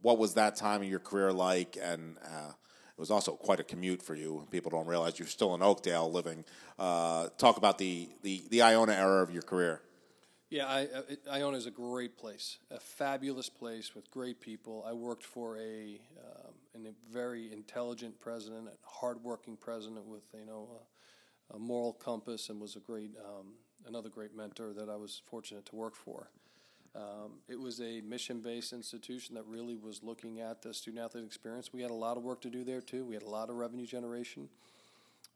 what 0.00 0.18
was 0.18 0.34
that 0.34 0.56
time 0.56 0.82
in 0.82 0.88
your 0.88 1.00
career 1.00 1.32
like? 1.32 1.76
And 1.80 2.16
uh, 2.24 2.50
it 2.50 3.00
was 3.00 3.10
also 3.10 3.32
quite 3.32 3.60
a 3.60 3.64
commute 3.64 4.02
for 4.02 4.14
you. 4.14 4.46
People 4.50 4.70
don't 4.70 4.86
realize 4.86 5.18
you're 5.18 5.28
still 5.28 5.54
in 5.54 5.62
Oakdale 5.62 6.10
living. 6.10 6.44
Uh, 6.78 7.28
talk 7.36 7.56
about 7.56 7.78
the, 7.78 8.08
the, 8.22 8.44
the 8.50 8.62
Iona 8.62 8.92
era 8.92 9.22
of 9.22 9.30
your 9.30 9.42
career. 9.42 9.82
Yeah, 10.50 10.66
I, 10.66 10.80
it, 10.80 11.20
Iona 11.30 11.56
is 11.58 11.66
a 11.66 11.70
great 11.70 12.16
place, 12.16 12.58
a 12.70 12.80
fabulous 12.80 13.50
place 13.50 13.94
with 13.94 14.10
great 14.10 14.40
people. 14.40 14.84
I 14.88 14.94
worked 14.94 15.24
for 15.24 15.58
a 15.58 16.00
um, 16.18 16.47
a 16.86 17.12
very 17.12 17.52
intelligent 17.52 18.20
president, 18.20 18.68
a 18.68 18.72
hardworking 18.82 19.56
president 19.56 20.06
with 20.06 20.22
you 20.34 20.46
know 20.46 20.68
a, 21.52 21.56
a 21.56 21.58
moral 21.58 21.92
compass, 21.92 22.48
and 22.48 22.60
was 22.60 22.76
a 22.76 22.80
great 22.80 23.10
um, 23.24 23.54
another 23.86 24.08
great 24.08 24.36
mentor 24.36 24.72
that 24.72 24.88
I 24.88 24.96
was 24.96 25.22
fortunate 25.26 25.66
to 25.66 25.76
work 25.76 25.94
for. 25.94 26.30
Um, 26.94 27.40
it 27.48 27.60
was 27.60 27.80
a 27.80 28.00
mission-based 28.00 28.72
institution 28.72 29.34
that 29.34 29.44
really 29.46 29.76
was 29.76 30.02
looking 30.02 30.40
at 30.40 30.62
the 30.62 30.72
student-athlete 30.72 31.24
experience. 31.24 31.72
We 31.72 31.82
had 31.82 31.90
a 31.90 31.94
lot 31.94 32.16
of 32.16 32.22
work 32.22 32.40
to 32.40 32.50
do 32.50 32.64
there 32.64 32.80
too. 32.80 33.04
We 33.04 33.14
had 33.14 33.22
a 33.22 33.28
lot 33.28 33.50
of 33.50 33.56
revenue 33.56 33.86
generation. 33.86 34.48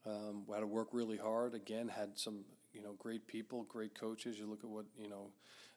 Um, 0.05 0.43
we 0.47 0.53
had 0.53 0.61
to 0.61 0.67
work 0.67 0.89
really 0.91 1.17
hard. 1.17 1.53
Again, 1.53 1.87
had 1.87 2.17
some 2.17 2.39
you 2.73 2.81
know 2.81 2.93
great 2.97 3.27
people, 3.27 3.63
great 3.63 3.97
coaches. 3.97 4.37
You 4.37 4.47
look 4.47 4.63
at 4.63 4.69
what 4.69 4.85
you 4.97 5.09
know 5.09 5.27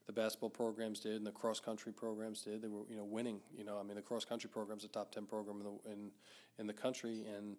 the 0.06 0.12
basketball 0.12 0.50
programs 0.50 1.00
did 1.00 1.16
and 1.16 1.26
the 1.26 1.32
cross 1.32 1.58
country 1.60 1.92
programs 1.92 2.42
did. 2.42 2.62
They 2.62 2.68
were 2.68 2.84
you 2.88 2.96
know 2.96 3.04
winning. 3.04 3.40
You 3.56 3.64
know, 3.64 3.78
I 3.78 3.82
mean, 3.82 3.96
the 3.96 4.02
cross 4.02 4.24
country 4.24 4.48
program 4.48 4.78
is 4.78 4.84
a 4.84 4.88
top 4.88 5.12
ten 5.12 5.26
program 5.26 5.60
in 5.60 5.64
the 5.64 5.92
in, 5.92 6.10
in 6.58 6.66
the 6.66 6.72
country, 6.72 7.24
and 7.36 7.56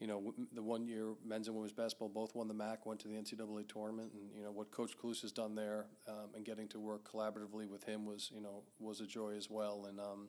you 0.00 0.06
know 0.06 0.34
the 0.54 0.62
one 0.62 0.86
year 0.86 1.12
men's 1.24 1.46
and 1.46 1.54
women's 1.54 1.74
basketball 1.74 2.08
both 2.08 2.34
won 2.34 2.48
the 2.48 2.54
MAAC, 2.54 2.78
went 2.84 3.00
to 3.00 3.08
the 3.08 3.14
NCAA 3.14 3.68
tournament, 3.68 4.12
and 4.14 4.34
you 4.34 4.42
know 4.42 4.50
what 4.50 4.70
Coach 4.70 4.96
Cluess 4.96 5.20
has 5.20 5.30
done 5.30 5.54
there, 5.54 5.86
um, 6.08 6.30
and 6.34 6.44
getting 6.44 6.68
to 6.68 6.80
work 6.80 7.10
collaboratively 7.10 7.68
with 7.68 7.84
him 7.84 8.06
was 8.06 8.30
you 8.34 8.40
know 8.40 8.62
was 8.78 9.00
a 9.00 9.06
joy 9.06 9.34
as 9.36 9.50
well, 9.50 9.86
and 9.88 10.00
um, 10.00 10.28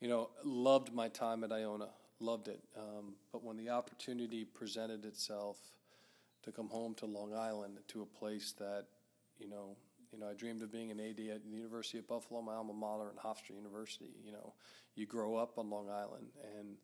you 0.00 0.08
know 0.08 0.30
loved 0.44 0.92
my 0.92 1.08
time 1.08 1.44
at 1.44 1.52
Iona, 1.52 1.90
loved 2.18 2.48
it. 2.48 2.60
Um, 2.76 3.14
but 3.30 3.44
when 3.44 3.56
the 3.56 3.68
opportunity 3.68 4.44
presented 4.44 5.04
itself 5.04 5.58
to 6.42 6.50
come 6.50 6.68
home 6.68 6.94
to 6.94 7.06
Long 7.06 7.32
Island, 7.32 7.78
to 7.86 8.02
a 8.02 8.06
place 8.06 8.52
that 8.58 8.86
you 9.38 9.48
know 9.48 9.76
you 10.12 10.18
know, 10.18 10.28
I 10.28 10.34
dreamed 10.34 10.62
of 10.62 10.70
being 10.70 10.90
an 10.90 11.00
AD 11.00 11.18
at 11.34 11.42
the 11.42 11.50
University 11.50 11.98
of 11.98 12.06
Buffalo, 12.06 12.42
my 12.42 12.54
alma 12.54 12.72
mater, 12.72 13.08
and 13.08 13.18
Hofstra 13.18 13.56
University. 13.56 14.10
You 14.24 14.32
know, 14.32 14.54
you 14.94 15.06
grow 15.06 15.36
up 15.36 15.58
on 15.58 15.70
Long 15.70 15.88
Island, 15.88 16.26
and 16.58 16.76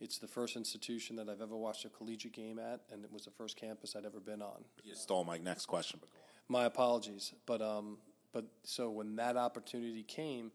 it's 0.00 0.18
the 0.18 0.28
first 0.28 0.56
institution 0.56 1.16
that 1.16 1.28
I've 1.28 1.40
ever 1.40 1.56
watched 1.56 1.84
a 1.84 1.88
collegiate 1.88 2.32
game 2.32 2.58
at, 2.58 2.82
and 2.92 3.04
it 3.04 3.12
was 3.12 3.24
the 3.24 3.30
first 3.30 3.56
campus 3.56 3.96
I'd 3.96 4.04
ever 4.04 4.20
been 4.20 4.42
on. 4.42 4.64
You 4.84 4.94
stole 4.94 5.24
my 5.24 5.38
next 5.38 5.66
question. 5.66 5.98
but 6.00 6.10
My 6.48 6.66
apologies, 6.66 7.32
but 7.44 7.60
um, 7.60 7.98
but 8.32 8.44
so 8.62 8.90
when 8.90 9.16
that 9.16 9.36
opportunity 9.36 10.02
came, 10.02 10.52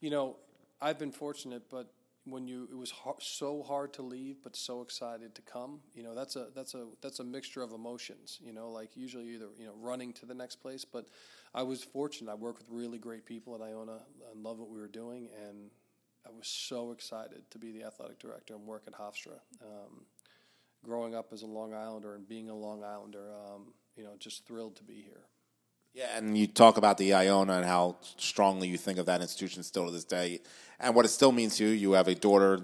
you 0.00 0.10
know, 0.10 0.36
I've 0.80 0.98
been 0.98 1.12
fortunate, 1.12 1.62
but 1.70 1.90
when 2.24 2.46
you 2.46 2.68
it 2.70 2.76
was 2.76 2.90
hard, 2.90 3.16
so 3.20 3.62
hard 3.62 3.92
to 3.92 4.02
leave 4.02 4.36
but 4.42 4.54
so 4.54 4.80
excited 4.80 5.34
to 5.34 5.42
come 5.42 5.80
you 5.94 6.02
know 6.02 6.14
that's 6.14 6.36
a 6.36 6.48
that's 6.54 6.74
a 6.74 6.86
that's 7.00 7.18
a 7.18 7.24
mixture 7.24 7.62
of 7.62 7.72
emotions 7.72 8.38
you 8.40 8.52
know 8.52 8.70
like 8.70 8.96
usually 8.96 9.28
either 9.34 9.48
you 9.58 9.66
know 9.66 9.74
running 9.80 10.12
to 10.12 10.24
the 10.24 10.34
next 10.34 10.56
place 10.56 10.84
but 10.84 11.06
i 11.54 11.62
was 11.62 11.82
fortunate 11.82 12.30
i 12.30 12.34
worked 12.34 12.58
with 12.58 12.68
really 12.70 12.98
great 12.98 13.26
people 13.26 13.54
at 13.54 13.60
iona 13.60 13.98
and 14.32 14.42
love 14.42 14.58
what 14.58 14.70
we 14.70 14.78
were 14.78 14.88
doing 14.88 15.28
and 15.48 15.70
i 16.26 16.30
was 16.30 16.46
so 16.46 16.92
excited 16.92 17.42
to 17.50 17.58
be 17.58 17.72
the 17.72 17.82
athletic 17.82 18.18
director 18.20 18.54
and 18.54 18.64
work 18.66 18.84
at 18.86 18.92
hofstra 18.92 19.40
um, 19.62 20.06
growing 20.84 21.14
up 21.14 21.32
as 21.32 21.42
a 21.42 21.46
Long 21.46 21.74
Islander 21.74 22.14
and 22.14 22.28
being 22.28 22.50
a 22.50 22.54
Long 22.54 22.82
Islander, 22.82 23.32
um, 23.32 23.72
you 23.96 24.04
know, 24.04 24.14
just 24.18 24.46
thrilled 24.46 24.76
to 24.76 24.84
be 24.84 25.00
here. 25.02 25.26
Yeah, 25.94 26.16
and 26.16 26.36
you 26.38 26.46
talk 26.46 26.78
about 26.78 26.96
the 26.96 27.12
Iona 27.12 27.52
and 27.54 27.66
how 27.66 27.96
strongly 28.16 28.68
you 28.68 28.78
think 28.78 28.98
of 28.98 29.06
that 29.06 29.20
institution 29.20 29.62
still 29.62 29.86
to 29.86 29.92
this 29.92 30.04
day, 30.04 30.40
and 30.80 30.94
what 30.94 31.04
it 31.04 31.08
still 31.08 31.32
means 31.32 31.56
to 31.56 31.66
you. 31.66 31.70
You 31.70 31.92
have 31.92 32.08
a 32.08 32.14
daughter 32.14 32.60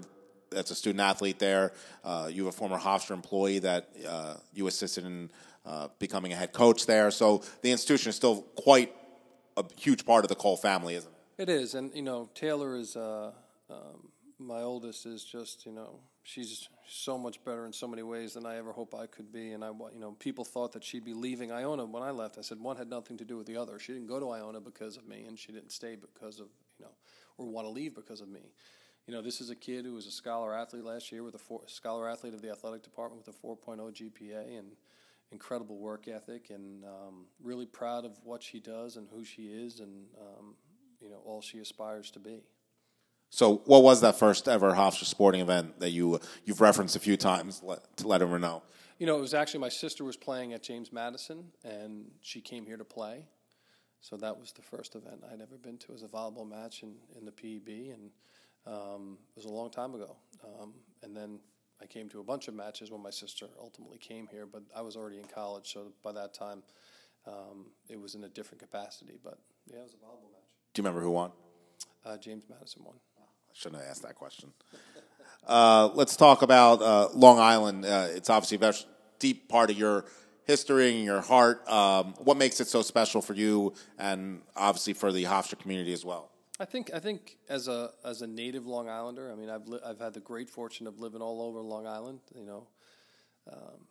that's 0.49 0.71
a 0.71 0.75
student 0.75 1.01
athlete 1.01 1.37
there. 1.37 1.73
Uh, 2.03 2.29
you 2.31 2.45
have 2.45 2.53
a 2.55 2.57
former 2.57 2.79
Hofstra 2.79 3.11
employee 3.11 3.59
that 3.59 3.89
uh, 4.07 4.35
you 4.53 4.65
assisted 4.65 5.05
in 5.05 5.29
uh, 5.63 5.89
becoming 5.99 6.33
a 6.33 6.35
head 6.35 6.53
coach 6.53 6.87
there. 6.87 7.11
So 7.11 7.43
the 7.61 7.71
institution 7.71 8.09
is 8.09 8.15
still 8.15 8.41
quite 8.55 8.93
a 9.57 9.63
huge 9.77 10.05
part 10.05 10.25
of 10.25 10.29
the 10.29 10.35
Cole 10.35 10.57
family, 10.57 10.95
isn't 10.95 11.11
it? 11.11 11.43
It 11.43 11.49
is, 11.49 11.75
and 11.75 11.93
you 11.93 12.01
know, 12.01 12.29
Taylor 12.33 12.75
is 12.75 12.95
uh, 12.95 13.31
um, 13.69 14.09
my 14.39 14.61
oldest. 14.61 15.05
Is 15.05 15.23
just 15.23 15.65
you 15.67 15.71
know, 15.71 15.99
she's 16.29 16.69
so 16.87 17.17
much 17.17 17.43
better 17.43 17.65
in 17.65 17.73
so 17.73 17.87
many 17.87 18.03
ways 18.03 18.33
than 18.33 18.45
I 18.45 18.57
ever 18.57 18.71
hope 18.71 18.93
I 18.93 19.07
could 19.07 19.31
be. 19.31 19.51
And 19.51 19.63
I, 19.63 19.69
you 19.69 19.99
know, 19.99 20.11
people 20.19 20.45
thought 20.45 20.71
that 20.73 20.83
she'd 20.83 21.05
be 21.05 21.13
leaving 21.13 21.51
Iona 21.51 21.85
when 21.85 22.03
I 22.03 22.11
left. 22.11 22.37
I 22.37 22.41
said 22.41 22.59
one 22.59 22.77
had 22.77 22.89
nothing 22.89 23.17
to 23.17 23.25
do 23.25 23.37
with 23.37 23.47
the 23.47 23.57
other. 23.57 23.79
She 23.79 23.93
didn't 23.93 24.07
go 24.07 24.19
to 24.19 24.29
Iona 24.29 24.59
because 24.59 24.97
of 24.97 25.07
me, 25.07 25.25
and 25.27 25.37
she 25.37 25.51
didn't 25.51 25.71
stay 25.71 25.95
because 25.95 26.39
of 26.39 26.47
you 26.77 26.85
know, 26.85 26.91
or 27.37 27.47
want 27.47 27.65
to 27.65 27.71
leave 27.71 27.95
because 27.95 28.21
of 28.21 28.27
me. 28.27 28.51
You 29.07 29.13
know, 29.13 29.21
this 29.21 29.41
is 29.41 29.49
a 29.49 29.55
kid 29.55 29.85
who 29.85 29.93
was 29.93 30.05
a 30.05 30.11
scholar 30.11 30.53
athlete 30.53 30.83
last 30.83 31.11
year 31.11 31.23
with 31.23 31.33
a 31.33 31.39
four, 31.39 31.61
scholar 31.65 32.07
athlete 32.07 32.35
of 32.35 32.41
the 32.41 32.51
athletic 32.51 32.83
department 32.83 33.25
with 33.25 33.35
a 33.35 33.47
4.0 33.47 33.91
GPA 33.91 34.59
and 34.59 34.73
incredible 35.31 35.77
work 35.77 36.07
ethic, 36.07 36.51
and 36.51 36.83
um, 36.85 37.25
really 37.41 37.65
proud 37.65 38.05
of 38.05 38.11
what 38.23 38.43
she 38.43 38.59
does 38.59 38.97
and 38.97 39.07
who 39.09 39.23
she 39.23 39.43
is, 39.43 39.79
and 39.79 40.05
um, 40.19 40.55
you 41.01 41.09
know, 41.09 41.21
all 41.25 41.41
she 41.41 41.59
aspires 41.59 42.11
to 42.11 42.19
be. 42.19 42.43
So, 43.29 43.61
what 43.65 43.83
was 43.83 44.01
that 44.01 44.17
first 44.17 44.47
ever 44.47 44.73
Hofstra 44.73 45.05
sporting 45.05 45.41
event 45.41 45.79
that 45.79 45.91
you 45.91 46.19
you've 46.45 46.61
referenced 46.61 46.95
a 46.95 46.99
few 46.99 47.15
times 47.15 47.61
let, 47.63 47.97
to 47.97 48.07
let 48.07 48.21
everyone 48.21 48.41
know? 48.41 48.63
You 48.97 49.05
know, 49.05 49.17
it 49.17 49.21
was 49.21 49.33
actually 49.33 49.61
my 49.61 49.69
sister 49.69 50.03
was 50.03 50.17
playing 50.17 50.53
at 50.53 50.63
James 50.63 50.91
Madison, 50.91 51.45
and 51.63 52.11
she 52.21 52.41
came 52.41 52.65
here 52.65 52.77
to 52.77 52.83
play. 52.83 53.25
So 54.01 54.17
that 54.17 54.39
was 54.39 54.51
the 54.53 54.61
first 54.61 54.95
event 54.95 55.23
I'd 55.31 55.41
ever 55.41 55.57
been 55.57 55.77
to 55.79 55.93
as 55.93 56.03
a 56.03 56.07
volleyball 56.07 56.49
match 56.49 56.83
in, 56.83 56.95
in 57.17 57.25
the 57.25 57.31
PEB, 57.31 57.93
and 57.93 58.11
um, 58.65 59.17
it 59.29 59.35
was 59.35 59.45
a 59.45 59.53
long 59.53 59.69
time 59.69 59.93
ago. 59.93 60.15
Um, 60.43 60.73
and 61.03 61.15
then 61.15 61.39
I 61.81 61.85
came 61.85 62.09
to 62.09 62.19
a 62.19 62.23
bunch 62.23 62.47
of 62.47 62.53
matches 62.53 62.91
when 62.91 63.01
my 63.01 63.09
sister 63.09 63.45
ultimately 63.59 63.97
came 63.97 64.27
here, 64.27 64.45
but 64.45 64.63
I 64.75 64.81
was 64.81 64.95
already 64.95 65.17
in 65.17 65.25
college, 65.25 65.71
so 65.71 65.91
by 66.03 66.13
that 66.13 66.33
time 66.33 66.63
um, 67.27 67.67
it 67.89 67.99
was 67.99 68.15
in 68.15 68.23
a 68.23 68.29
different 68.29 68.61
capacity. 68.61 69.19
But 69.23 69.37
yeah, 69.67 69.79
it 69.79 69.83
was 69.83 69.93
a 69.93 69.97
volleyball 69.97 70.31
match. 70.31 70.49
Do 70.73 70.81
you 70.81 70.83
remember 70.83 71.01
who 71.01 71.11
won? 71.11 71.31
Uh, 72.05 72.17
James 72.17 72.45
Madison 72.49 72.83
won. 72.85 72.95
Shouldn't 73.53 73.81
have 73.81 73.89
asked 73.91 74.03
that 74.03 74.15
question. 74.15 74.53
Uh, 75.45 75.89
let's 75.93 76.15
talk 76.15 76.41
about 76.41 76.81
uh, 76.81 77.09
Long 77.13 77.39
Island. 77.39 77.85
Uh, 77.85 78.07
it's 78.11 78.29
obviously 78.29 78.55
a 78.55 78.59
very 78.59 78.75
deep 79.17 79.49
part 79.49 79.69
of 79.69 79.77
your 79.77 80.05
history 80.45 80.95
and 80.95 81.03
your 81.03 81.21
heart. 81.21 81.67
Um, 81.67 82.13
what 82.19 82.37
makes 82.37 82.59
it 82.59 82.67
so 82.67 82.81
special 82.81 83.21
for 83.21 83.33
you, 83.33 83.73
and 83.97 84.41
obviously 84.55 84.93
for 84.93 85.11
the 85.11 85.23
Hofstra 85.23 85.59
community 85.59 85.93
as 85.93 86.05
well? 86.05 86.29
I 86.59 86.65
think 86.65 86.91
I 86.93 86.99
think 86.99 87.37
as 87.47 87.67
a 87.67 87.91
as 88.03 88.21
a 88.21 88.27
native 88.27 88.67
Long 88.67 88.89
Islander, 88.89 89.31
I 89.31 89.35
mean, 89.35 89.49
I've 89.49 89.67
li- 89.67 89.79
I've 89.85 89.99
had 89.99 90.13
the 90.13 90.19
great 90.19 90.49
fortune 90.49 90.87
of 90.87 90.99
living 90.99 91.21
all 91.21 91.41
over 91.41 91.61
Long 91.61 91.87
Island. 91.87 92.19
You 92.35 92.45
know, 92.45 92.67
um, 93.51 93.87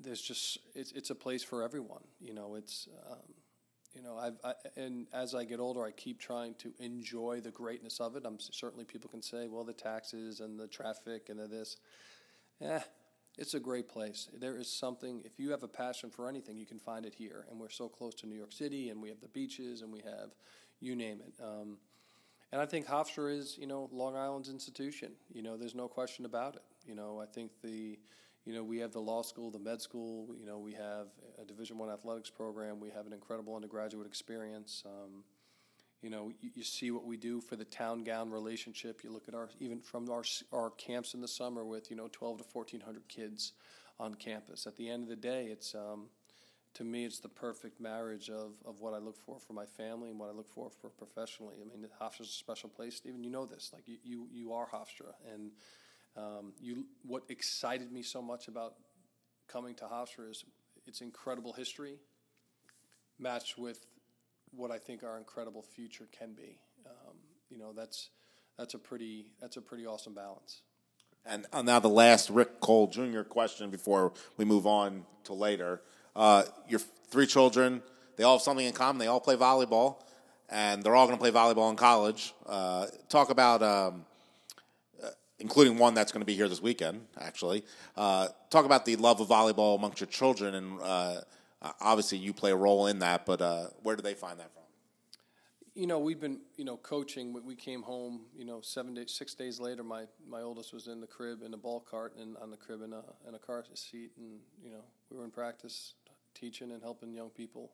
there's 0.00 0.20
just 0.20 0.58
it's 0.74 0.90
it's 0.92 1.10
a 1.10 1.14
place 1.14 1.44
for 1.44 1.62
everyone. 1.62 2.02
You 2.20 2.34
know, 2.34 2.56
it's 2.56 2.88
um, 3.08 3.34
you 3.94 4.02
know, 4.02 4.16
I've 4.16 4.38
I, 4.44 4.54
and 4.76 5.06
as 5.12 5.34
I 5.34 5.44
get 5.44 5.60
older, 5.60 5.84
I 5.84 5.90
keep 5.90 6.20
trying 6.20 6.54
to 6.56 6.72
enjoy 6.78 7.40
the 7.40 7.50
greatness 7.50 8.00
of 8.00 8.16
it. 8.16 8.24
I'm 8.24 8.38
certainly 8.38 8.84
people 8.84 9.10
can 9.10 9.22
say, 9.22 9.48
well, 9.48 9.64
the 9.64 9.72
taxes 9.72 10.40
and 10.40 10.58
the 10.58 10.66
traffic 10.66 11.28
and 11.28 11.38
the 11.38 11.46
this. 11.46 11.76
Yeah, 12.60 12.82
it's 13.38 13.54
a 13.54 13.60
great 13.60 13.88
place. 13.88 14.28
There 14.38 14.56
is 14.56 14.70
something. 14.70 15.22
If 15.24 15.38
you 15.38 15.50
have 15.50 15.62
a 15.62 15.68
passion 15.68 16.10
for 16.10 16.28
anything, 16.28 16.56
you 16.56 16.66
can 16.66 16.78
find 16.78 17.04
it 17.04 17.14
here. 17.14 17.46
And 17.50 17.58
we're 17.58 17.70
so 17.70 17.88
close 17.88 18.14
to 18.16 18.26
New 18.26 18.36
York 18.36 18.52
City, 18.52 18.90
and 18.90 19.02
we 19.02 19.08
have 19.08 19.20
the 19.20 19.28
beaches, 19.28 19.82
and 19.82 19.92
we 19.92 20.00
have, 20.00 20.30
you 20.80 20.96
name 20.96 21.20
it. 21.26 21.34
Um, 21.42 21.78
and 22.52 22.60
I 22.60 22.66
think 22.66 22.86
Hofstra 22.86 23.36
is, 23.36 23.56
you 23.58 23.66
know, 23.66 23.88
Long 23.92 24.14
Island's 24.14 24.50
institution. 24.50 25.12
You 25.32 25.42
know, 25.42 25.56
there's 25.56 25.74
no 25.74 25.88
question 25.88 26.26
about 26.26 26.56
it. 26.56 26.62
You 26.86 26.94
know, 26.94 27.20
I 27.20 27.26
think 27.26 27.50
the 27.62 27.98
you 28.44 28.52
know, 28.52 28.64
we 28.64 28.78
have 28.78 28.92
the 28.92 29.00
law 29.00 29.22
school, 29.22 29.50
the 29.50 29.58
med 29.58 29.80
school. 29.80 30.34
You 30.38 30.46
know, 30.46 30.58
we 30.58 30.72
have 30.72 31.08
a 31.40 31.44
Division 31.44 31.78
One 31.78 31.90
athletics 31.90 32.30
program. 32.30 32.80
We 32.80 32.90
have 32.90 33.06
an 33.06 33.12
incredible 33.12 33.54
undergraduate 33.54 34.06
experience. 34.06 34.82
Um, 34.84 35.24
you 36.02 36.10
know, 36.10 36.32
you, 36.40 36.50
you, 36.54 36.64
see 36.64 36.90
what 36.90 37.04
we 37.04 37.16
do 37.16 37.40
for 37.40 37.54
the 37.54 37.64
town 37.64 38.02
gown 38.02 38.30
relationship. 38.30 39.04
You 39.04 39.12
look 39.12 39.28
at 39.28 39.34
our 39.34 39.48
even 39.60 39.80
from 39.80 40.10
our 40.10 40.24
our 40.52 40.70
camps 40.70 41.14
in 41.14 41.20
the 41.20 41.28
summer 41.28 41.64
with 41.64 41.90
you 41.90 41.96
know 41.96 42.08
twelve 42.10 42.38
to 42.38 42.44
fourteen 42.44 42.80
hundred 42.80 43.06
kids 43.08 43.52
on 44.00 44.14
campus. 44.14 44.66
At 44.66 44.76
the 44.76 44.88
end 44.88 45.04
of 45.04 45.08
the 45.08 45.16
day, 45.16 45.46
it's 45.46 45.76
um, 45.76 46.06
to 46.74 46.82
me 46.82 47.04
it's 47.04 47.20
the 47.20 47.28
perfect 47.28 47.80
marriage 47.80 48.28
of, 48.28 48.54
of 48.66 48.80
what 48.80 48.94
I 48.94 48.98
look 48.98 49.16
for 49.16 49.38
for 49.38 49.52
my 49.52 49.66
family 49.66 50.10
and 50.10 50.18
what 50.18 50.28
I 50.28 50.32
look 50.32 50.48
for 50.48 50.68
for 50.70 50.88
professionally. 50.88 51.56
I 51.60 51.78
mean, 51.78 51.88
Hofstra's 52.00 52.30
a 52.30 52.32
special 52.32 52.68
place. 52.68 52.96
Stephen, 52.96 53.22
you 53.22 53.30
know 53.30 53.46
this. 53.46 53.70
Like 53.72 53.86
you 53.86 53.98
you, 54.02 54.26
you 54.32 54.52
are 54.52 54.66
Hofstra 54.66 55.12
and 55.32 55.52
um, 56.16 56.52
you, 56.60 56.86
what 57.06 57.22
excited 57.28 57.92
me 57.92 58.02
so 58.02 58.20
much 58.20 58.48
about 58.48 58.74
coming 59.48 59.74
to 59.76 59.84
Hofstra 59.84 60.30
is 60.30 60.44
its 60.86 61.00
incredible 61.00 61.52
history 61.52 61.98
matched 63.18 63.58
with 63.58 63.86
what 64.50 64.70
I 64.70 64.78
think 64.78 65.02
our 65.02 65.16
incredible 65.16 65.62
future 65.62 66.08
can 66.12 66.32
be. 66.34 66.58
Um, 66.86 67.16
you 67.48 67.58
know, 67.58 67.72
that's 67.72 68.10
that's 68.58 68.74
a 68.74 68.78
pretty 68.78 69.26
that's 69.40 69.56
a 69.56 69.62
pretty 69.62 69.86
awesome 69.86 70.14
balance. 70.14 70.62
And 71.24 71.46
uh, 71.52 71.62
now 71.62 71.78
the 71.78 71.88
last 71.88 72.30
Rick 72.30 72.60
Cole 72.60 72.88
Jr. 72.88 73.22
question 73.22 73.70
before 73.70 74.12
we 74.36 74.44
move 74.44 74.66
on 74.66 75.04
to 75.24 75.34
later. 75.34 75.82
Uh, 76.16 76.42
your 76.68 76.80
three 77.10 77.26
children, 77.26 77.82
they 78.16 78.24
all 78.24 78.36
have 78.38 78.42
something 78.42 78.66
in 78.66 78.72
common. 78.72 78.98
They 78.98 79.06
all 79.06 79.20
play 79.20 79.36
volleyball, 79.36 80.02
and 80.48 80.82
they're 80.82 80.96
all 80.96 81.06
going 81.06 81.16
to 81.16 81.22
play 81.22 81.30
volleyball 81.30 81.70
in 81.70 81.76
college. 81.76 82.34
Uh, 82.44 82.86
talk 83.08 83.30
about 83.30 83.62
um, 83.62 84.04
including 85.42 85.76
one 85.76 85.92
that's 85.92 86.12
going 86.12 86.20
to 86.20 86.26
be 86.26 86.34
here 86.34 86.48
this 86.48 86.62
weekend, 86.62 87.04
actually. 87.20 87.64
Uh, 87.96 88.28
talk 88.48 88.64
about 88.64 88.86
the 88.86 88.96
love 88.96 89.20
of 89.20 89.28
volleyball 89.28 89.76
amongst 89.76 90.00
your 90.00 90.06
children, 90.06 90.54
and 90.54 90.80
uh, 90.80 91.20
obviously 91.80 92.16
you 92.16 92.32
play 92.32 92.52
a 92.52 92.56
role 92.56 92.86
in 92.86 93.00
that, 93.00 93.26
but 93.26 93.42
uh, 93.42 93.66
where 93.82 93.96
do 93.96 94.02
they 94.02 94.14
find 94.14 94.38
that 94.38 94.52
from? 94.52 94.62
You 95.74 95.86
know, 95.86 95.98
we've 95.98 96.20
been, 96.20 96.38
you 96.56 96.64
know, 96.64 96.76
coaching. 96.76 97.34
We 97.44 97.56
came 97.56 97.82
home, 97.82 98.26
you 98.36 98.44
know, 98.44 98.60
seven 98.60 98.94
days, 98.94 99.10
six 99.10 99.34
days 99.34 99.58
later. 99.58 99.82
My, 99.82 100.04
my 100.28 100.42
oldest 100.42 100.72
was 100.72 100.86
in 100.86 101.00
the 101.00 101.06
crib 101.06 101.42
in 101.42 101.54
a 101.54 101.56
ball 101.56 101.80
cart 101.80 102.14
and 102.20 102.36
on 102.36 102.50
the 102.50 102.58
crib 102.58 102.82
in 102.82 102.92
a 102.92 103.02
in 103.26 103.34
a 103.34 103.38
car 103.38 103.64
seat, 103.74 104.10
and 104.18 104.38
you 104.62 104.70
know, 104.70 104.84
we 105.10 105.16
were 105.16 105.24
in 105.24 105.30
practice, 105.30 105.94
teaching 106.34 106.70
and 106.72 106.82
helping 106.82 107.12
young 107.12 107.30
people. 107.30 107.72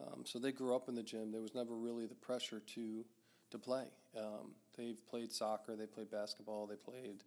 Um, 0.00 0.24
so 0.24 0.38
they 0.38 0.50
grew 0.50 0.74
up 0.74 0.88
in 0.88 0.96
the 0.96 1.02
gym. 1.02 1.30
There 1.30 1.40
was 1.40 1.54
never 1.54 1.74
really 1.74 2.06
the 2.06 2.14
pressure 2.16 2.60
to 2.74 3.04
to 3.52 3.58
play. 3.58 3.86
Um, 4.16 4.52
they've 4.76 4.98
played 5.08 5.32
soccer, 5.32 5.76
they 5.76 5.86
played 5.86 6.10
basketball, 6.10 6.66
they 6.66 6.76
played 6.76 7.22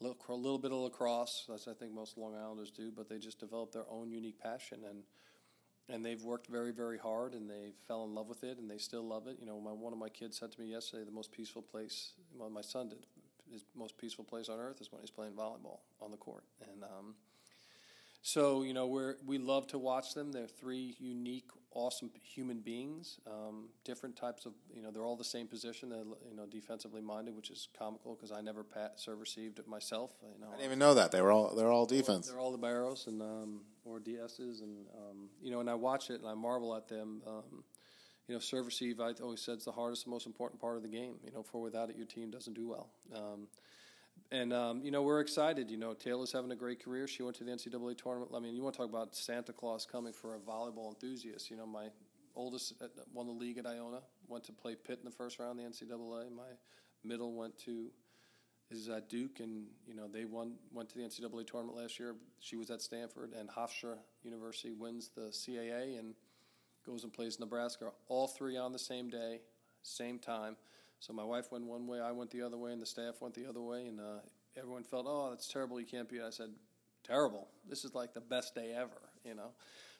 a 0.00 0.04
little, 0.04 0.18
a 0.28 0.34
little 0.34 0.58
bit 0.58 0.72
of 0.72 0.78
lacrosse, 0.78 1.48
as 1.52 1.68
I 1.68 1.74
think 1.74 1.92
most 1.92 2.16
Long 2.16 2.34
Islanders 2.34 2.70
do, 2.70 2.90
but 2.90 3.08
they 3.08 3.18
just 3.18 3.38
developed 3.38 3.72
their 3.72 3.84
own 3.90 4.10
unique 4.10 4.38
passion 4.40 4.80
and 4.88 5.02
and 5.88 6.04
they've 6.04 6.22
worked 6.22 6.46
very, 6.46 6.72
very 6.72 6.98
hard, 6.98 7.34
and 7.34 7.48
they 7.48 7.72
fell 7.88 8.04
in 8.04 8.14
love 8.14 8.28
with 8.28 8.44
it, 8.44 8.58
and 8.58 8.70
they 8.70 8.78
still 8.78 9.02
love 9.02 9.26
it. 9.26 9.36
You 9.40 9.46
know, 9.46 9.60
my, 9.60 9.72
one 9.72 9.92
of 9.92 9.98
my 9.98 10.08
kids 10.08 10.38
said 10.38 10.52
to 10.52 10.60
me 10.60 10.68
yesterday, 10.68 11.04
the 11.04 11.10
most 11.10 11.32
peaceful 11.32 11.62
place. 11.62 12.12
Well, 12.34 12.50
my 12.50 12.60
son 12.60 12.88
did. 12.88 13.06
His 13.50 13.64
most 13.74 13.98
peaceful 13.98 14.24
place 14.24 14.48
on 14.48 14.58
earth 14.58 14.80
is 14.80 14.90
when 14.90 15.02
he's 15.02 15.10
playing 15.10 15.32
volleyball 15.32 15.80
on 16.00 16.10
the 16.10 16.16
court, 16.16 16.44
and 16.70 16.84
um, 16.84 17.14
so 18.22 18.62
you 18.62 18.72
know 18.72 18.86
we 18.86 19.02
we 19.26 19.38
love 19.38 19.66
to 19.68 19.78
watch 19.78 20.14
them. 20.14 20.30
They're 20.30 20.46
three 20.46 20.96
unique, 21.00 21.50
awesome 21.72 22.10
human 22.22 22.60
beings. 22.60 23.18
Um, 23.26 23.68
different 23.84 24.16
types 24.16 24.46
of 24.46 24.52
you 24.72 24.80
know 24.80 24.92
they're 24.92 25.04
all 25.04 25.16
the 25.16 25.24
same 25.24 25.48
position. 25.48 25.88
They're 25.88 26.04
you 26.30 26.36
know 26.36 26.46
defensively 26.46 27.02
minded, 27.02 27.34
which 27.34 27.50
is 27.50 27.68
comical 27.76 28.14
because 28.14 28.30
I 28.30 28.40
never 28.40 28.62
pat, 28.62 29.00
serve 29.00 29.18
received 29.18 29.58
it 29.58 29.66
myself. 29.66 30.12
You 30.22 30.40
know, 30.40 30.46
I 30.48 30.52
didn't 30.52 30.66
even 30.66 30.78
know 30.78 30.94
that 30.94 31.10
they 31.10 31.20
were 31.20 31.32
all 31.32 31.54
they're 31.54 31.72
all 31.72 31.84
defense. 31.84 32.28
They're 32.28 32.38
all 32.38 32.52
the 32.52 32.58
barrows 32.58 33.08
and 33.08 33.20
um, 33.20 33.62
or 33.84 33.98
DSs 33.98 34.62
and 34.62 34.86
um, 34.96 35.28
you 35.42 35.50
know 35.50 35.58
and 35.58 35.68
I 35.68 35.74
watch 35.74 36.08
it 36.08 36.20
and 36.20 36.28
I 36.28 36.34
marvel 36.34 36.74
at 36.76 36.88
them. 36.88 37.22
Um, 37.26 37.64
you 38.28 38.36
know, 38.36 38.40
serve 38.40 38.66
receive. 38.66 39.00
I 39.00 39.12
always 39.20 39.40
said 39.40 39.54
it's 39.54 39.64
the 39.64 39.72
hardest, 39.72 40.06
most 40.06 40.26
important 40.26 40.60
part 40.60 40.76
of 40.76 40.82
the 40.82 40.88
game. 40.88 41.14
You 41.24 41.32
know, 41.32 41.42
for 41.42 41.60
without 41.60 41.90
it, 41.90 41.96
your 41.96 42.06
team 42.06 42.30
doesn't 42.30 42.54
do 42.54 42.68
well. 42.68 42.88
And 44.32 44.50
um, 44.54 44.80
you 44.82 44.90
know 44.90 45.02
we're 45.02 45.20
excited. 45.20 45.70
You 45.70 45.76
know 45.76 45.92
Taylor's 45.92 46.32
having 46.32 46.50
a 46.52 46.56
great 46.56 46.82
career. 46.82 47.06
She 47.06 47.22
went 47.22 47.36
to 47.36 47.44
the 47.44 47.52
NCAA 47.52 47.98
tournament. 47.98 48.30
I 48.34 48.40
mean, 48.40 48.56
you 48.56 48.62
want 48.62 48.74
to 48.74 48.78
talk 48.80 48.88
about 48.88 49.14
Santa 49.14 49.52
Claus 49.52 49.86
coming 49.86 50.14
for 50.14 50.34
a 50.34 50.38
volleyball 50.38 50.88
enthusiast. 50.88 51.50
You 51.50 51.58
know, 51.58 51.66
my 51.66 51.88
oldest 52.34 52.72
won 53.12 53.26
the 53.26 53.32
league 53.32 53.58
at 53.58 53.66
Iona. 53.66 54.00
Went 54.28 54.44
to 54.44 54.52
play 54.52 54.74
Pitt 54.74 55.00
in 55.00 55.04
the 55.04 55.14
first 55.14 55.38
round 55.38 55.60
of 55.60 55.64
the 55.64 55.70
NCAA. 55.70 56.34
My 56.34 56.48
middle 57.04 57.34
went 57.34 57.58
to 57.66 57.90
is 58.70 58.88
at 58.88 59.10
Duke, 59.10 59.40
and 59.40 59.66
you 59.86 59.94
know 59.94 60.08
they 60.08 60.24
won 60.24 60.54
went 60.72 60.88
to 60.88 60.98
the 60.98 61.04
NCAA 61.04 61.46
tournament 61.46 61.76
last 61.76 62.00
year. 62.00 62.16
She 62.40 62.56
was 62.56 62.70
at 62.70 62.80
Stanford, 62.80 63.34
and 63.38 63.50
Hofstra 63.50 63.98
University 64.22 64.72
wins 64.72 65.10
the 65.14 65.30
CAA 65.30 65.98
and 65.98 66.14
goes 66.86 67.04
and 67.04 67.12
plays 67.12 67.38
Nebraska. 67.38 67.90
All 68.08 68.28
three 68.28 68.56
on 68.56 68.72
the 68.72 68.78
same 68.78 69.10
day, 69.10 69.40
same 69.82 70.18
time. 70.18 70.56
So 71.02 71.12
my 71.12 71.24
wife 71.24 71.50
went 71.50 71.64
one 71.66 71.88
way, 71.88 71.98
I 71.98 72.12
went 72.12 72.30
the 72.30 72.42
other 72.42 72.56
way, 72.56 72.70
and 72.70 72.80
the 72.80 72.86
staff 72.86 73.16
went 73.20 73.34
the 73.34 73.44
other 73.44 73.60
way, 73.60 73.88
and 73.88 73.98
uh, 73.98 74.20
everyone 74.56 74.84
felt, 74.84 75.06
oh, 75.08 75.30
that's 75.30 75.48
terrible, 75.48 75.80
you 75.80 75.84
can't 75.84 76.08
be. 76.08 76.20
I 76.20 76.30
said, 76.30 76.50
terrible. 77.02 77.48
This 77.68 77.84
is 77.84 77.92
like 77.92 78.14
the 78.14 78.20
best 78.20 78.54
day 78.54 78.72
ever, 78.72 79.00
you 79.24 79.34
know. 79.34 79.50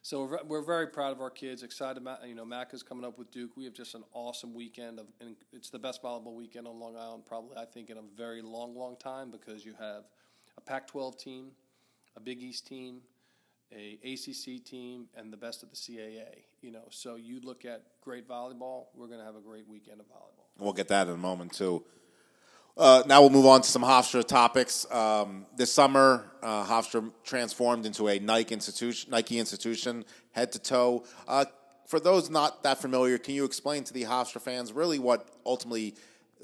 So 0.02 0.22
we're, 0.22 0.38
we're 0.46 0.62
very 0.62 0.86
proud 0.86 1.10
of 1.10 1.20
our 1.20 1.28
kids. 1.28 1.64
Excited, 1.64 2.06
you 2.24 2.36
know, 2.36 2.44
Mac 2.44 2.72
is 2.72 2.84
coming 2.84 3.04
up 3.04 3.18
with 3.18 3.32
Duke. 3.32 3.50
We 3.56 3.64
have 3.64 3.74
just 3.74 3.96
an 3.96 4.04
awesome 4.12 4.54
weekend 4.54 5.00
of, 5.00 5.06
and 5.20 5.34
it's 5.52 5.70
the 5.70 5.78
best 5.80 6.04
volleyball 6.04 6.36
weekend 6.36 6.68
on 6.68 6.78
Long 6.78 6.96
Island, 6.96 7.26
probably 7.26 7.56
I 7.56 7.64
think 7.64 7.90
in 7.90 7.98
a 7.98 8.04
very 8.16 8.40
long, 8.40 8.76
long 8.76 8.96
time 8.96 9.32
because 9.32 9.64
you 9.64 9.74
have 9.80 10.04
a 10.56 10.60
Pac-12 10.60 11.18
team, 11.18 11.46
a 12.16 12.20
Big 12.20 12.40
East 12.40 12.64
team, 12.68 13.00
a 13.72 13.98
ACC 14.04 14.64
team, 14.64 15.06
and 15.16 15.32
the 15.32 15.36
best 15.36 15.64
of 15.64 15.70
the 15.70 15.76
CAA. 15.76 16.44
You 16.60 16.70
know, 16.70 16.84
so 16.90 17.16
you 17.16 17.40
look 17.40 17.64
at 17.64 17.82
great 18.00 18.28
volleyball. 18.28 18.84
We're 18.94 19.08
going 19.08 19.18
to 19.18 19.26
have 19.26 19.34
a 19.34 19.40
great 19.40 19.66
weekend 19.66 19.98
of 19.98 20.06
volleyball. 20.06 20.41
We'll 20.58 20.72
get 20.72 20.88
that 20.88 21.08
in 21.08 21.14
a 21.14 21.18
moment 21.18 21.52
too. 21.52 21.84
Uh, 22.76 23.02
now 23.06 23.20
we'll 23.20 23.30
move 23.30 23.44
on 23.44 23.60
to 23.60 23.68
some 23.68 23.82
Hofstra 23.82 24.26
topics. 24.26 24.90
Um, 24.90 25.44
this 25.56 25.70
summer, 25.70 26.30
uh, 26.42 26.64
Hofstra 26.64 27.12
transformed 27.22 27.84
into 27.84 28.08
a 28.08 28.18
Nike 28.18 28.54
institution, 28.54 29.10
Nike 29.10 29.38
institution, 29.38 30.04
head 30.30 30.52
to 30.52 30.58
toe. 30.58 31.04
Uh, 31.28 31.44
for 31.86 32.00
those 32.00 32.30
not 32.30 32.62
that 32.62 32.80
familiar, 32.80 33.18
can 33.18 33.34
you 33.34 33.44
explain 33.44 33.84
to 33.84 33.92
the 33.92 34.04
Hofstra 34.04 34.40
fans 34.40 34.72
really 34.72 34.98
what 34.98 35.28
ultimately, 35.44 35.94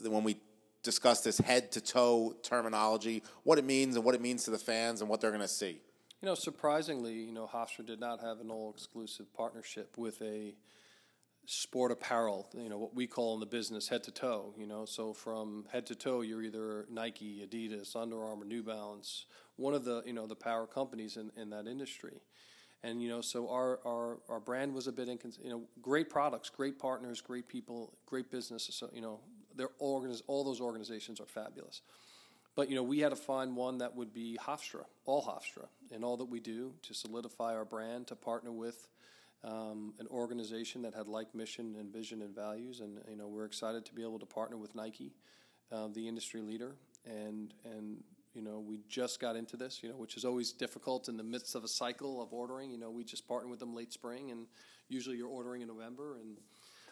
when 0.03 0.23
we 0.23 0.37
discuss 0.83 1.23
this 1.23 1.39
head 1.39 1.73
to 1.73 1.81
toe 1.81 2.37
terminology, 2.43 3.23
what 3.45 3.59
it 3.59 3.65
means 3.65 3.97
and 3.97 4.05
what 4.05 4.15
it 4.15 4.21
means 4.21 4.45
to 4.45 4.51
the 4.51 4.59
fans 4.59 5.01
and 5.01 5.09
what 5.09 5.23
they're 5.23 5.31
going 5.31 5.41
to 5.41 5.49
see? 5.49 5.81
You 6.21 6.27
know, 6.27 6.35
surprisingly, 6.35 7.15
you 7.15 7.33
know, 7.33 7.49
Hofstra 7.51 7.87
did 7.87 8.01
not 8.01 8.21
have 8.21 8.41
an 8.41 8.51
all 8.51 8.71
exclusive 8.71 9.33
partnership 9.33 9.97
with 9.97 10.21
a 10.21 10.55
sport 11.51 11.91
apparel, 11.91 12.47
you 12.55 12.69
know, 12.69 12.77
what 12.77 12.95
we 12.95 13.07
call 13.07 13.33
in 13.33 13.41
the 13.41 13.47
business 13.47 13.89
head 13.89 14.05
to 14.05 14.11
toe, 14.11 14.53
you 14.59 14.67
know. 14.67 14.85
So 14.85 15.15
from 15.15 15.65
head 15.73 15.87
to 15.87 15.95
toe, 15.95 16.21
you're 16.21 16.43
either 16.43 16.85
Nike, 16.91 17.43
Adidas, 17.43 17.97
Under 17.97 18.23
Armour, 18.23 18.45
New 18.45 18.63
Balance, 18.63 19.25
one 19.57 19.73
of 19.73 19.83
the, 19.83 20.03
you 20.05 20.13
know, 20.13 20.27
the 20.27 20.37
power 20.37 20.67
companies 20.67 21.17
in, 21.17 21.33
in 21.41 21.49
that 21.49 21.67
industry. 21.67 22.21
And, 22.83 23.03
you 23.03 23.09
know, 23.09 23.23
so 23.23 23.49
our, 23.49 23.81
our, 23.87 24.19
our 24.29 24.41
brand 24.41 24.75
was 24.75 24.89
a 24.89 24.93
bit, 24.93 25.09
incons- 25.09 25.43
you 25.43 25.49
know, 25.49 25.63
great 25.81 26.11
products, 26.11 26.51
great 26.51 26.79
partners, 26.79 27.23
great 27.23 27.49
people, 27.49 27.97
great 28.05 28.31
business. 28.31 28.69
So, 28.71 28.91
you 28.93 29.01
know, 29.01 29.21
they're 29.57 29.71
organiz- 29.81 30.23
all 30.27 30.45
those 30.45 30.61
organizations 30.61 31.19
are 31.19 31.27
fabulous. 31.27 31.81
But, 32.57 32.69
you 32.69 32.77
know, 32.77 32.83
we 32.83 32.99
had 32.99 33.09
to 33.09 33.17
find 33.17 33.57
one 33.57 33.79
that 33.79 33.97
would 33.97 34.13
be 34.13 34.39
Hofstra, 34.39 34.85
all 35.07 35.25
Hofstra, 35.25 35.69
and 35.91 36.05
all 36.05 36.19
that 36.19 36.27
we 36.27 36.41
do 36.41 36.75
to 36.83 36.93
solidify 36.93 37.55
our 37.55 37.65
brand, 37.65 38.09
to 38.09 38.17
partner 38.17 38.53
with– 38.53 38.87
um, 39.45 39.95
an 39.99 40.07
organization 40.11 40.83
that 40.83 40.95
had 40.95 41.07
like 41.07 41.35
mission 41.35 41.77
and 41.79 41.93
vision 41.93 42.23
and 42.23 42.35
values, 42.35 42.81
and 42.81 42.99
you 43.09 43.17
know 43.17 43.29
we're 43.29 43.45
excited 43.45 43.85
to 43.87 43.95
be 43.95 44.03
able 44.03 44.19
to 44.19 44.27
partner 44.27 44.57
with 44.57 44.75
Nike, 44.75 45.13
uh, 45.71 45.89
the 45.93 46.09
industry 46.09 46.41
leader, 46.41 46.75
and 47.05 47.55
and 47.65 48.03
you 48.35 48.43
know 48.43 48.59
we 48.59 48.81
just 48.89 49.21
got 49.21 49.37
into 49.37 49.57
this, 49.57 49.81
you 49.83 49.89
know, 49.89 49.97
which 49.97 50.17
is 50.17 50.25
always 50.25 50.53
difficult 50.53 51.09
in 51.09 51.17
the 51.17 51.23
midst 51.23 51.55
of 51.55 51.65
a 51.65 51.69
cycle 51.69 52.21
of 52.21 52.33
ordering. 52.33 52.71
You 52.71 52.79
know, 52.79 52.91
we 52.91 53.05
just 53.05 53.29
partnered 53.29 53.51
with 53.51 53.61
them 53.61 53.75
late 53.75 53.93
spring, 53.93 54.31
and 54.31 54.47
usually 54.89 55.17
you're 55.17 55.29
ordering 55.29 55.63
in 55.63 55.69
November, 55.69 56.17
and 56.17 56.39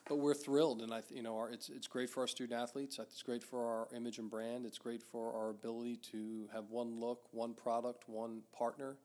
but 0.08 0.18
we're 0.18 0.34
thrilled, 0.34 0.82
and 0.82 0.94
I, 0.94 1.02
you 1.10 1.22
know, 1.22 1.36
our, 1.36 1.50
it's 1.50 1.68
it's 1.68 1.88
great 1.88 2.10
for 2.10 2.20
our 2.20 2.28
student 2.28 2.60
athletes. 2.60 3.00
It's 3.00 3.24
great 3.24 3.42
for 3.42 3.66
our 3.66 3.88
image 3.96 4.18
and 4.18 4.30
brand. 4.30 4.66
It's 4.66 4.78
great 4.78 5.02
for 5.02 5.34
our 5.34 5.50
ability 5.50 5.96
to 6.12 6.48
have 6.54 6.70
one 6.70 7.00
look, 7.00 7.26
one 7.32 7.54
product, 7.54 8.08
one 8.08 8.42
partner 8.56 8.98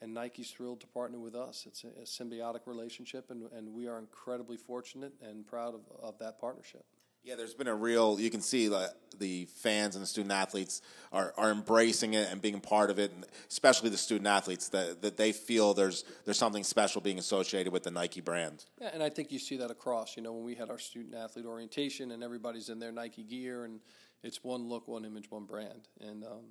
and 0.00 0.14
Nike's 0.14 0.50
thrilled 0.50 0.80
to 0.80 0.86
partner 0.86 1.18
with 1.18 1.34
us. 1.34 1.64
It's 1.66 1.84
a, 1.84 1.88
a 1.88 2.04
symbiotic 2.04 2.66
relationship, 2.66 3.30
and, 3.30 3.50
and 3.52 3.72
we 3.72 3.86
are 3.88 3.98
incredibly 3.98 4.56
fortunate 4.56 5.12
and 5.22 5.46
proud 5.46 5.74
of, 5.74 5.80
of 6.02 6.18
that 6.18 6.40
partnership. 6.40 6.84
Yeah, 7.24 7.34
there's 7.34 7.54
been 7.54 7.68
a 7.68 7.74
real. 7.74 8.18
You 8.18 8.30
can 8.30 8.40
see 8.40 8.68
that 8.68 8.94
the 9.18 9.46
fans 9.46 9.96
and 9.96 10.02
the 10.02 10.06
student 10.06 10.32
athletes 10.32 10.80
are, 11.12 11.34
are 11.36 11.50
embracing 11.50 12.14
it 12.14 12.28
and 12.30 12.40
being 12.40 12.60
part 12.60 12.90
of 12.90 12.98
it, 12.98 13.12
and 13.12 13.26
especially 13.50 13.90
the 13.90 13.98
student 13.98 14.26
athletes 14.26 14.68
that, 14.70 15.02
that 15.02 15.16
they 15.16 15.32
feel 15.32 15.74
there's 15.74 16.04
there's 16.24 16.38
something 16.38 16.64
special 16.64 17.00
being 17.02 17.18
associated 17.18 17.72
with 17.72 17.82
the 17.82 17.90
Nike 17.90 18.20
brand. 18.20 18.64
Yeah, 18.80 18.90
and 18.94 19.02
I 19.02 19.10
think 19.10 19.30
you 19.30 19.38
see 19.38 19.56
that 19.58 19.70
across. 19.70 20.16
You 20.16 20.22
know, 20.22 20.32
when 20.32 20.44
we 20.44 20.54
had 20.54 20.70
our 20.70 20.78
student 20.78 21.14
athlete 21.14 21.44
orientation 21.44 22.12
and 22.12 22.22
everybody's 22.22 22.70
in 22.70 22.78
their 22.78 22.92
Nike 22.92 23.24
gear, 23.24 23.64
and 23.64 23.80
it's 24.22 24.42
one 24.42 24.68
look, 24.68 24.88
one 24.88 25.04
image, 25.04 25.30
one 25.30 25.44
brand, 25.44 25.88
and 26.00 26.24
um, 26.24 26.44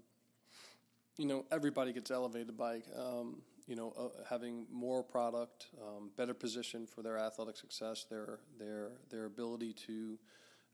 you 1.18 1.26
know, 1.26 1.46
everybody 1.52 1.92
gets 1.94 2.12
elevated 2.12 2.56
by, 2.56 2.82
um, 2.96 3.42
you 3.68 3.76
know, 3.76 3.94
uh, 3.98 4.24
having 4.30 4.66
more 4.72 5.04
product, 5.04 5.68
um, 5.82 6.12
better 6.16 6.34
position 6.34 6.86
for 6.86 7.02
their 7.02 7.18
athletic 7.18 7.58
success, 7.58 8.06
their 8.10 8.40
their 8.60 8.92
their 9.10 9.26
ability 9.26 9.74
to 9.74 10.18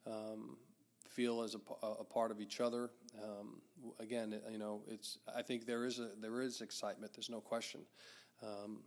um, 0.06 0.58
feel 1.08 1.41
as 1.41 1.56
a, 1.56 1.86
a, 1.86 2.03
part 2.03 2.29
of 2.29 2.41
each 2.41 2.60
other. 2.60 2.89
Um, 3.23 3.62
again, 3.99 4.39
you 4.51 4.58
know, 4.58 4.82
it's. 4.88 5.17
I 5.34 5.41
think 5.41 5.65
there 5.65 5.86
is 5.86 5.99
a 5.99 6.10
there 6.21 6.41
is 6.41 6.62
excitement. 6.62 7.13
There's 7.13 7.29
no 7.29 7.39
question. 7.39 7.82
Um, 8.41 8.79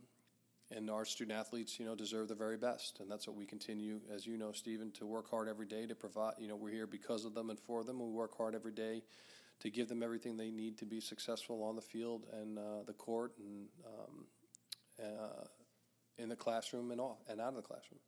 and 0.69 0.89
our 0.89 1.05
student 1.05 1.39
athletes, 1.39 1.79
you 1.79 1.85
know, 1.85 1.95
deserve 1.95 2.27
the 2.27 2.35
very 2.35 2.57
best, 2.57 2.99
and 2.99 3.09
that's 3.09 3.25
what 3.25 3.37
we 3.37 3.45
continue, 3.45 4.01
as 4.13 4.27
you 4.27 4.37
know, 4.37 4.51
Stephen, 4.51 4.91
to 4.91 5.05
work 5.05 5.29
hard 5.29 5.47
every 5.47 5.65
day 5.65 5.85
to 5.87 5.95
provide. 5.95 6.33
You 6.39 6.49
know, 6.49 6.57
we're 6.57 6.71
here 6.71 6.85
because 6.85 7.23
of 7.23 7.33
them 7.33 7.49
and 7.49 7.57
for 7.57 7.85
them. 7.85 7.99
We 7.99 8.09
work 8.11 8.37
hard 8.37 8.53
every 8.53 8.73
day 8.73 9.01
to 9.61 9.69
give 9.69 9.87
them 9.87 10.03
everything 10.03 10.37
they 10.37 10.51
need 10.51 10.77
to 10.77 10.85
be 10.85 10.99
successful 10.99 11.63
on 11.63 11.75
the 11.75 11.81
field 11.81 12.25
and 12.33 12.57
uh, 12.57 12.83
the 12.85 12.93
court 12.93 13.33
and 13.39 13.67
um, 13.85 14.25
uh, 15.03 15.45
in 16.17 16.29
the 16.29 16.35
classroom 16.35 16.91
and 16.91 16.99
all 16.99 17.21
and 17.29 17.39
out 17.39 17.49
of 17.49 17.55
the 17.55 17.61
classroom. 17.61 17.99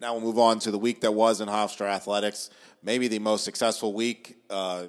Now 0.00 0.12
we'll 0.12 0.22
move 0.22 0.38
on 0.38 0.60
to 0.60 0.70
the 0.70 0.78
week 0.78 1.00
that 1.00 1.12
was 1.12 1.40
in 1.40 1.48
Hofstra 1.48 1.88
athletics. 1.88 2.50
Maybe 2.82 3.08
the 3.08 3.18
most 3.18 3.44
successful 3.44 3.92
week, 3.92 4.36
uh, 4.48 4.86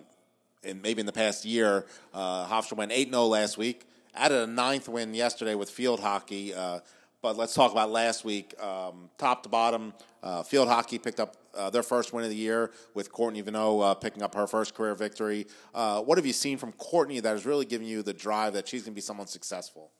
in 0.61 0.81
maybe 0.81 0.99
in 0.99 1.05
the 1.05 1.11
past 1.11 1.45
year. 1.45 1.85
Uh, 2.13 2.45
Hofstra 2.47 2.77
went 2.77 2.91
eight 2.91 3.09
0 3.09 3.25
last 3.25 3.57
week. 3.57 3.87
Added 4.13 4.37
a 4.37 4.47
ninth 4.47 4.87
win 4.87 5.13
yesterday 5.13 5.55
with 5.55 5.69
field 5.69 5.99
hockey. 5.99 6.53
Uh, 6.53 6.79
but 7.21 7.37
let's 7.37 7.53
talk 7.53 7.71
about 7.71 7.91
last 7.91 8.23
week. 8.23 8.53
Um, 8.61 9.09
top 9.17 9.43
to 9.43 9.49
bottom, 9.49 9.93
uh, 10.23 10.43
field 10.43 10.67
hockey 10.67 10.97
picked 10.97 11.19
up 11.19 11.35
uh, 11.55 11.69
their 11.69 11.83
first 11.83 12.13
win 12.13 12.23
of 12.23 12.29
the 12.29 12.35
year 12.35 12.71
with 12.93 13.11
Courtney 13.11 13.43
Veinotte 13.43 13.91
uh, 13.91 13.93
picking 13.95 14.23
up 14.23 14.35
her 14.35 14.47
first 14.47 14.73
career 14.73 14.95
victory. 14.95 15.47
Uh, 15.73 16.01
what 16.01 16.17
have 16.17 16.25
you 16.25 16.33
seen 16.33 16.57
from 16.57 16.71
Courtney 16.73 17.19
that 17.19 17.31
has 17.31 17.45
really 17.45 17.65
given 17.65 17.87
you 17.87 18.01
the 18.01 18.13
drive 18.13 18.53
that 18.53 18.67
she's 18.67 18.83
going 18.83 18.93
to 18.93 18.95
be 18.95 19.01
someone 19.01 19.27
successful? 19.27 19.91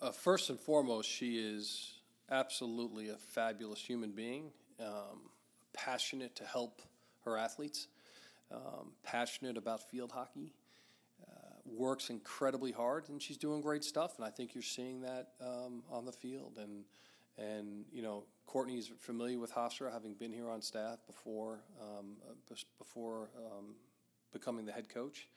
Uh, 0.00 0.10
first 0.10 0.50
and 0.50 0.58
foremost, 0.58 1.08
she 1.08 1.38
is 1.38 1.94
absolutely 2.30 3.08
a 3.08 3.16
fabulous 3.16 3.80
human 3.80 4.10
being, 4.10 4.50
um, 4.80 5.30
passionate 5.72 6.34
to 6.36 6.44
help 6.44 6.82
her 7.24 7.36
athletes, 7.36 7.88
um, 8.50 8.92
passionate 9.02 9.56
about 9.56 9.88
field 9.88 10.12
hockey 10.12 10.52
works 11.72 12.10
incredibly 12.10 12.72
hard, 12.72 13.08
and 13.08 13.20
she's 13.20 13.36
doing 13.36 13.60
great 13.60 13.84
stuff. 13.84 14.16
And 14.16 14.26
I 14.26 14.30
think 14.30 14.54
you're 14.54 14.62
seeing 14.62 15.00
that 15.02 15.28
um, 15.40 15.82
on 15.90 16.04
the 16.04 16.12
field. 16.12 16.58
And 16.58 16.84
and 17.36 17.84
you 17.92 18.02
know, 18.02 18.24
Courtney's 18.46 18.90
familiar 18.98 19.38
with 19.38 19.52
Hofstra, 19.52 19.92
having 19.92 20.14
been 20.14 20.32
here 20.32 20.50
on 20.50 20.60
staff 20.60 20.98
before 21.06 21.60
um, 21.80 22.16
uh, 22.28 22.54
before 22.78 23.30
um, 23.36 23.74
becoming 24.32 24.66
the 24.66 24.72
head 24.72 24.88
coach. 24.88 25.28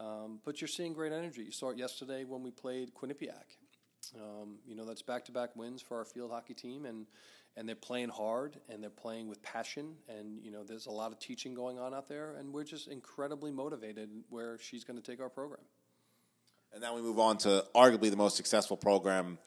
Um, 0.00 0.40
but 0.44 0.60
you're 0.60 0.68
seeing 0.68 0.92
great 0.92 1.12
energy. 1.12 1.42
You 1.42 1.52
saw 1.52 1.70
it 1.70 1.78
yesterday 1.78 2.24
when 2.24 2.42
we 2.42 2.50
played 2.50 2.94
Quinnipiac. 2.94 3.56
Um, 4.16 4.56
you 4.66 4.74
know, 4.74 4.84
that's 4.84 5.02
back-to-back 5.02 5.54
wins 5.54 5.80
for 5.80 5.98
our 5.98 6.04
field 6.04 6.32
hockey 6.32 6.54
team, 6.54 6.86
and 6.86 7.06
and 7.56 7.68
they're 7.68 7.76
playing 7.76 8.08
hard 8.08 8.56
and 8.68 8.82
they're 8.82 8.90
playing 8.90 9.28
with 9.28 9.42
passion 9.42 9.94
and 10.08 10.42
you 10.42 10.50
know 10.50 10.64
there's 10.64 10.86
a 10.86 10.90
lot 10.90 11.12
of 11.12 11.18
teaching 11.18 11.54
going 11.54 11.78
on 11.78 11.94
out 11.94 12.08
there 12.08 12.34
and 12.38 12.52
we're 12.52 12.64
just 12.64 12.88
incredibly 12.88 13.50
motivated 13.50 14.08
where 14.30 14.58
she's 14.58 14.84
going 14.84 15.00
to 15.00 15.02
take 15.02 15.20
our 15.20 15.28
program. 15.28 15.60
And 16.72 16.80
now 16.80 16.94
we 16.94 17.02
move 17.02 17.18
on 17.18 17.36
to 17.38 17.64
arguably 17.74 18.10
the 18.10 18.16
most 18.16 18.36
successful 18.36 18.76
program 18.76 19.38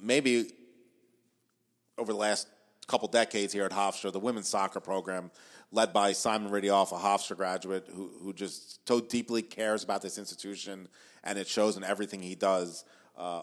maybe 0.00 0.50
over 1.98 2.12
the 2.12 2.18
last 2.18 2.46
couple 2.86 3.08
decades 3.08 3.52
here 3.52 3.64
at 3.64 3.72
hofstra 3.72 4.12
the 4.12 4.20
women's 4.20 4.48
soccer 4.48 4.80
program 4.80 5.30
led 5.70 5.92
by 5.92 6.12
simon 6.12 6.50
Riddiough 6.50 6.92
a 6.92 7.00
hofstra 7.00 7.36
graduate 7.36 7.88
who, 7.92 8.10
who 8.20 8.32
just 8.32 8.86
so 8.86 9.00
deeply 9.00 9.40
cares 9.40 9.84
about 9.84 10.02
this 10.02 10.18
institution 10.18 10.88
and 11.24 11.38
it 11.38 11.46
shows 11.46 11.76
in 11.76 11.84
everything 11.84 12.20
he 12.22 12.34
does 12.34 12.84
uh, 13.16 13.42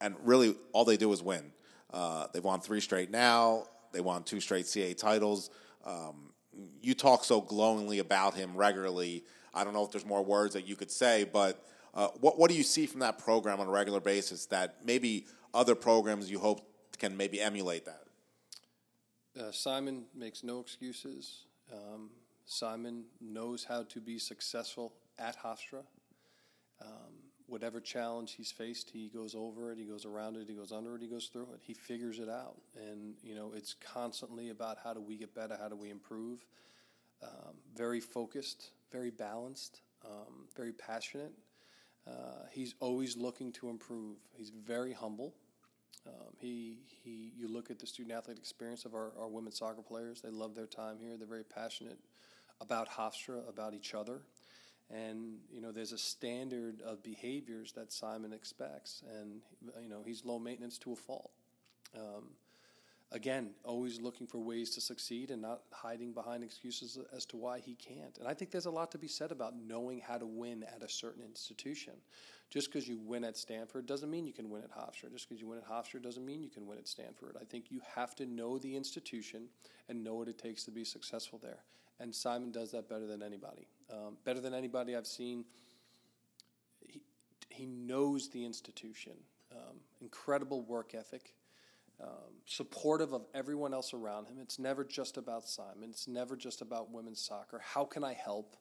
and 0.00 0.16
really 0.24 0.56
all 0.72 0.84
they 0.84 0.96
do 0.96 1.12
is 1.12 1.22
win 1.22 1.52
uh, 1.92 2.26
they've 2.32 2.44
won 2.44 2.60
three 2.60 2.80
straight 2.80 3.10
now. 3.10 3.64
They 3.92 4.00
won 4.00 4.22
two 4.22 4.40
straight 4.40 4.66
CAA 4.66 4.96
titles. 4.96 5.50
Um, 5.84 6.32
you 6.80 6.94
talk 6.94 7.24
so 7.24 7.40
glowingly 7.40 7.98
about 7.98 8.34
him 8.34 8.56
regularly. 8.56 9.24
I 9.52 9.64
don't 9.64 9.74
know 9.74 9.84
if 9.84 9.90
there's 9.90 10.06
more 10.06 10.24
words 10.24 10.54
that 10.54 10.66
you 10.66 10.76
could 10.76 10.90
say, 10.90 11.24
but 11.24 11.64
uh, 11.94 12.08
what 12.20 12.38
what 12.38 12.50
do 12.50 12.56
you 12.56 12.62
see 12.62 12.86
from 12.86 13.00
that 13.00 13.18
program 13.18 13.60
on 13.60 13.66
a 13.66 13.70
regular 13.70 14.00
basis 14.00 14.46
that 14.46 14.76
maybe 14.84 15.26
other 15.52 15.74
programs 15.74 16.30
you 16.30 16.38
hope 16.38 16.60
can 16.98 17.16
maybe 17.16 17.40
emulate 17.40 17.84
that? 17.86 18.04
Uh, 19.38 19.50
Simon 19.50 20.04
makes 20.14 20.44
no 20.44 20.60
excuses. 20.60 21.44
Um, 21.72 22.10
Simon 22.44 23.04
knows 23.20 23.64
how 23.64 23.84
to 23.84 24.00
be 24.00 24.18
successful 24.18 24.92
at 25.18 25.40
Hofstra. 25.40 25.84
Um, 26.82 27.19
whatever 27.50 27.80
challenge 27.80 28.34
he's 28.36 28.52
faced, 28.52 28.90
he 28.90 29.08
goes 29.08 29.34
over 29.34 29.72
it, 29.72 29.78
he 29.78 29.84
goes 29.84 30.06
around 30.06 30.36
it, 30.36 30.46
he 30.48 30.54
goes 30.54 30.70
under 30.72 30.94
it, 30.94 31.02
he 31.02 31.08
goes 31.08 31.26
through 31.26 31.48
it. 31.54 31.60
He 31.60 31.74
figures 31.74 32.20
it 32.20 32.28
out. 32.28 32.56
And, 32.76 33.14
you 33.22 33.34
know, 33.34 33.52
it's 33.54 33.74
constantly 33.74 34.50
about 34.50 34.78
how 34.82 34.94
do 34.94 35.00
we 35.00 35.16
get 35.16 35.34
better, 35.34 35.56
how 35.60 35.68
do 35.68 35.76
we 35.76 35.90
improve. 35.90 36.46
Um, 37.22 37.56
very 37.76 38.00
focused, 38.00 38.70
very 38.92 39.10
balanced, 39.10 39.80
um, 40.04 40.46
very 40.56 40.72
passionate. 40.72 41.32
Uh, 42.06 42.46
he's 42.52 42.74
always 42.80 43.16
looking 43.16 43.52
to 43.52 43.68
improve. 43.68 44.16
He's 44.32 44.50
very 44.50 44.92
humble. 44.92 45.34
Um, 46.06 46.32
he, 46.38 46.78
he, 47.02 47.32
you 47.36 47.48
look 47.48 47.70
at 47.70 47.78
the 47.78 47.86
student 47.86 48.14
athlete 48.16 48.38
experience 48.38 48.84
of 48.84 48.94
our, 48.94 49.12
our 49.20 49.28
women's 49.28 49.58
soccer 49.58 49.82
players. 49.82 50.22
They 50.22 50.30
love 50.30 50.54
their 50.54 50.66
time 50.66 50.96
here. 50.98 51.16
They're 51.18 51.26
very 51.26 51.44
passionate 51.44 51.98
about 52.60 52.88
Hofstra, 52.88 53.46
about 53.48 53.74
each 53.74 53.92
other. 53.94 54.22
And, 54.92 55.38
you 55.52 55.60
know, 55.60 55.70
there's 55.70 55.92
a 55.92 55.98
standard 55.98 56.80
of 56.80 57.02
behaviors 57.02 57.72
that 57.72 57.92
Simon 57.92 58.32
expects. 58.32 59.02
And, 59.20 59.40
you 59.80 59.88
know, 59.88 60.02
he's 60.04 60.24
low 60.24 60.38
maintenance 60.38 60.78
to 60.78 60.92
a 60.92 60.96
fault. 60.96 61.30
Um, 61.96 62.30
again, 63.12 63.50
always 63.64 64.00
looking 64.00 64.26
for 64.26 64.38
ways 64.38 64.70
to 64.70 64.80
succeed 64.80 65.30
and 65.30 65.42
not 65.42 65.62
hiding 65.72 66.12
behind 66.12 66.42
excuses 66.42 66.98
as 67.14 67.24
to 67.26 67.36
why 67.36 67.60
he 67.60 67.74
can't. 67.74 68.18
And 68.18 68.26
I 68.26 68.34
think 68.34 68.50
there's 68.50 68.66
a 68.66 68.70
lot 68.70 68.90
to 68.92 68.98
be 68.98 69.08
said 69.08 69.30
about 69.30 69.54
knowing 69.56 70.00
how 70.00 70.18
to 70.18 70.26
win 70.26 70.64
at 70.64 70.82
a 70.82 70.88
certain 70.88 71.22
institution. 71.22 71.94
Just 72.50 72.72
because 72.72 72.88
you 72.88 72.98
win 72.98 73.22
at 73.22 73.36
Stanford 73.36 73.86
doesn't 73.86 74.10
mean 74.10 74.26
you 74.26 74.32
can 74.32 74.50
win 74.50 74.62
at 74.64 74.72
Hofstra. 74.72 75.12
Just 75.12 75.28
because 75.28 75.40
you 75.40 75.46
win 75.46 75.58
at 75.58 75.68
Hofstra 75.68 76.02
doesn't 76.02 76.26
mean 76.26 76.42
you 76.42 76.50
can 76.50 76.66
win 76.66 76.78
at 76.78 76.88
Stanford. 76.88 77.36
I 77.40 77.44
think 77.44 77.70
you 77.70 77.80
have 77.94 78.16
to 78.16 78.26
know 78.26 78.58
the 78.58 78.74
institution 78.74 79.44
and 79.88 80.02
know 80.02 80.14
what 80.14 80.26
it 80.26 80.38
takes 80.38 80.64
to 80.64 80.72
be 80.72 80.84
successful 80.84 81.38
there. 81.40 81.60
And 82.00 82.12
Simon 82.12 82.50
does 82.50 82.72
that 82.72 82.88
better 82.88 83.06
than 83.06 83.22
anybody. 83.22 83.68
Um, 83.92 84.16
better 84.24 84.40
than 84.40 84.54
anybody 84.54 84.94
I've 84.94 85.06
seen. 85.06 85.44
He, 86.86 87.00
he 87.48 87.66
knows 87.66 88.28
the 88.28 88.44
institution. 88.44 89.12
Um, 89.52 89.78
incredible 90.00 90.62
work 90.62 90.94
ethic 90.94 91.34
um, 92.02 92.32
supportive 92.46 93.12
of 93.12 93.26
everyone 93.34 93.74
else 93.74 93.92
around 93.92 94.26
him. 94.26 94.38
It's 94.40 94.58
never 94.58 94.84
just 94.84 95.16
about 95.16 95.46
Simon. 95.46 95.90
It's 95.90 96.08
never 96.08 96.36
just 96.36 96.62
about 96.62 96.90
women's 96.90 97.20
soccer. 97.20 97.60
How 97.62 97.84
can 97.84 98.04
I 98.04 98.14
help? 98.14 98.56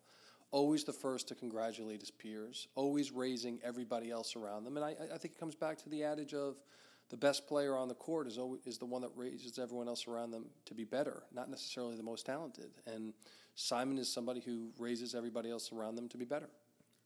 Always 0.52 0.84
the 0.84 0.94
first 0.94 1.28
to 1.30 1.36
congratulate 1.36 2.02
his 2.02 2.12
peers. 2.12 2.68
Always 2.76 3.12
raising 3.12 3.60
everybody 3.64 4.12
else 4.12 4.36
around 4.36 4.66
them. 4.66 4.78
And 4.78 4.86
I, 4.86 4.96
I 5.14 5.18
think 5.18 5.36
it 5.36 5.40
comes 5.40 5.56
back 5.56 5.78
to 5.84 5.90
the 5.90 6.04
adage 6.04 6.34
of 6.34 6.58
the 7.10 7.18
best 7.18 7.48
player 7.48 7.78
on 7.78 7.88
the 7.88 7.96
court 7.96 8.28
is 8.28 8.38
always, 8.38 8.62
is 8.66 8.78
the 8.78 8.86
one 8.86 9.02
that 9.02 9.12
raises 9.16 9.58
everyone 9.58 9.88
else 9.88 10.08
around 10.08 10.32
them 10.32 10.46
to 10.66 10.74
be 10.74 10.84
better, 10.84 11.24
not 11.34 11.50
necessarily 11.50 11.96
the 11.96 12.04
most 12.04 12.26
talented. 12.26 12.72
And 12.86 13.14
Simon 13.60 13.98
is 13.98 14.08
somebody 14.12 14.40
who 14.40 14.70
raises 14.80 15.14
everybody 15.14 15.52
else 15.52 15.74
around 15.74 15.96
them 15.96 16.08
to 16.08 16.18
be 16.18 16.24
better. 16.24 16.48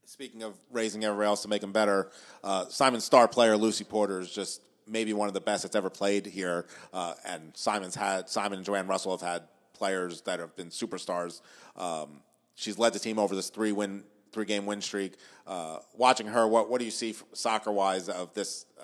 Speaking 0.05 0.43
of 0.43 0.53
raising 0.71 1.03
everybody 1.03 1.25
else 1.25 1.41
to 1.41 1.47
make 1.47 1.61
them 1.61 1.71
better, 1.71 2.11
uh, 2.43 2.67
Simon's 2.67 3.03
star 3.03 3.27
player 3.27 3.57
Lucy 3.57 3.83
Porter 3.83 4.19
is 4.19 4.29
just 4.29 4.61
maybe 4.87 5.13
one 5.13 5.27
of 5.27 5.33
the 5.33 5.41
best 5.41 5.63
that's 5.63 5.75
ever 5.75 5.89
played 5.89 6.27
here. 6.27 6.67
Uh, 6.93 7.15
and 7.25 7.51
Simon's 7.55 7.95
had 7.95 8.29
Simon 8.29 8.59
and 8.59 8.65
Joanne 8.65 8.85
Russell 8.85 9.17
have 9.17 9.27
had 9.27 9.43
players 9.73 10.21
that 10.21 10.39
have 10.39 10.55
been 10.55 10.67
superstars. 10.67 11.41
Um, 11.75 12.21
she's 12.53 12.77
led 12.77 12.93
the 12.93 12.99
team 12.99 13.17
over 13.17 13.33
this 13.33 13.49
three 13.49 13.71
win 13.71 14.03
three 14.31 14.45
game 14.45 14.67
win 14.67 14.81
streak. 14.81 15.15
Uh, 15.47 15.79
watching 15.95 16.27
her, 16.27 16.47
what 16.47 16.69
what 16.69 16.77
do 16.77 16.85
you 16.85 16.91
see 16.91 17.15
soccer 17.33 17.71
wise 17.71 18.09
of 18.09 18.31
this? 18.35 18.67
Uh, 18.79 18.83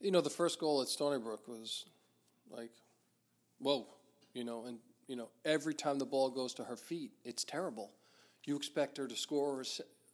you 0.00 0.10
know, 0.10 0.20
the 0.20 0.30
first 0.30 0.58
goal 0.58 0.82
at 0.82 0.88
Stony 0.88 1.20
Brook 1.20 1.46
was 1.46 1.84
like, 2.50 2.72
whoa, 3.60 3.86
you 4.34 4.42
know, 4.42 4.64
and 4.66 4.78
you 5.08 5.16
know 5.16 5.28
every 5.44 5.74
time 5.74 5.98
the 5.98 6.06
ball 6.06 6.30
goes 6.30 6.54
to 6.54 6.64
her 6.64 6.76
feet, 6.76 7.12
it's 7.24 7.44
terrible. 7.44 7.90
You 8.44 8.56
expect 8.56 8.96
her 8.98 9.06
to 9.06 9.16
score 9.16 9.60
or 9.60 9.64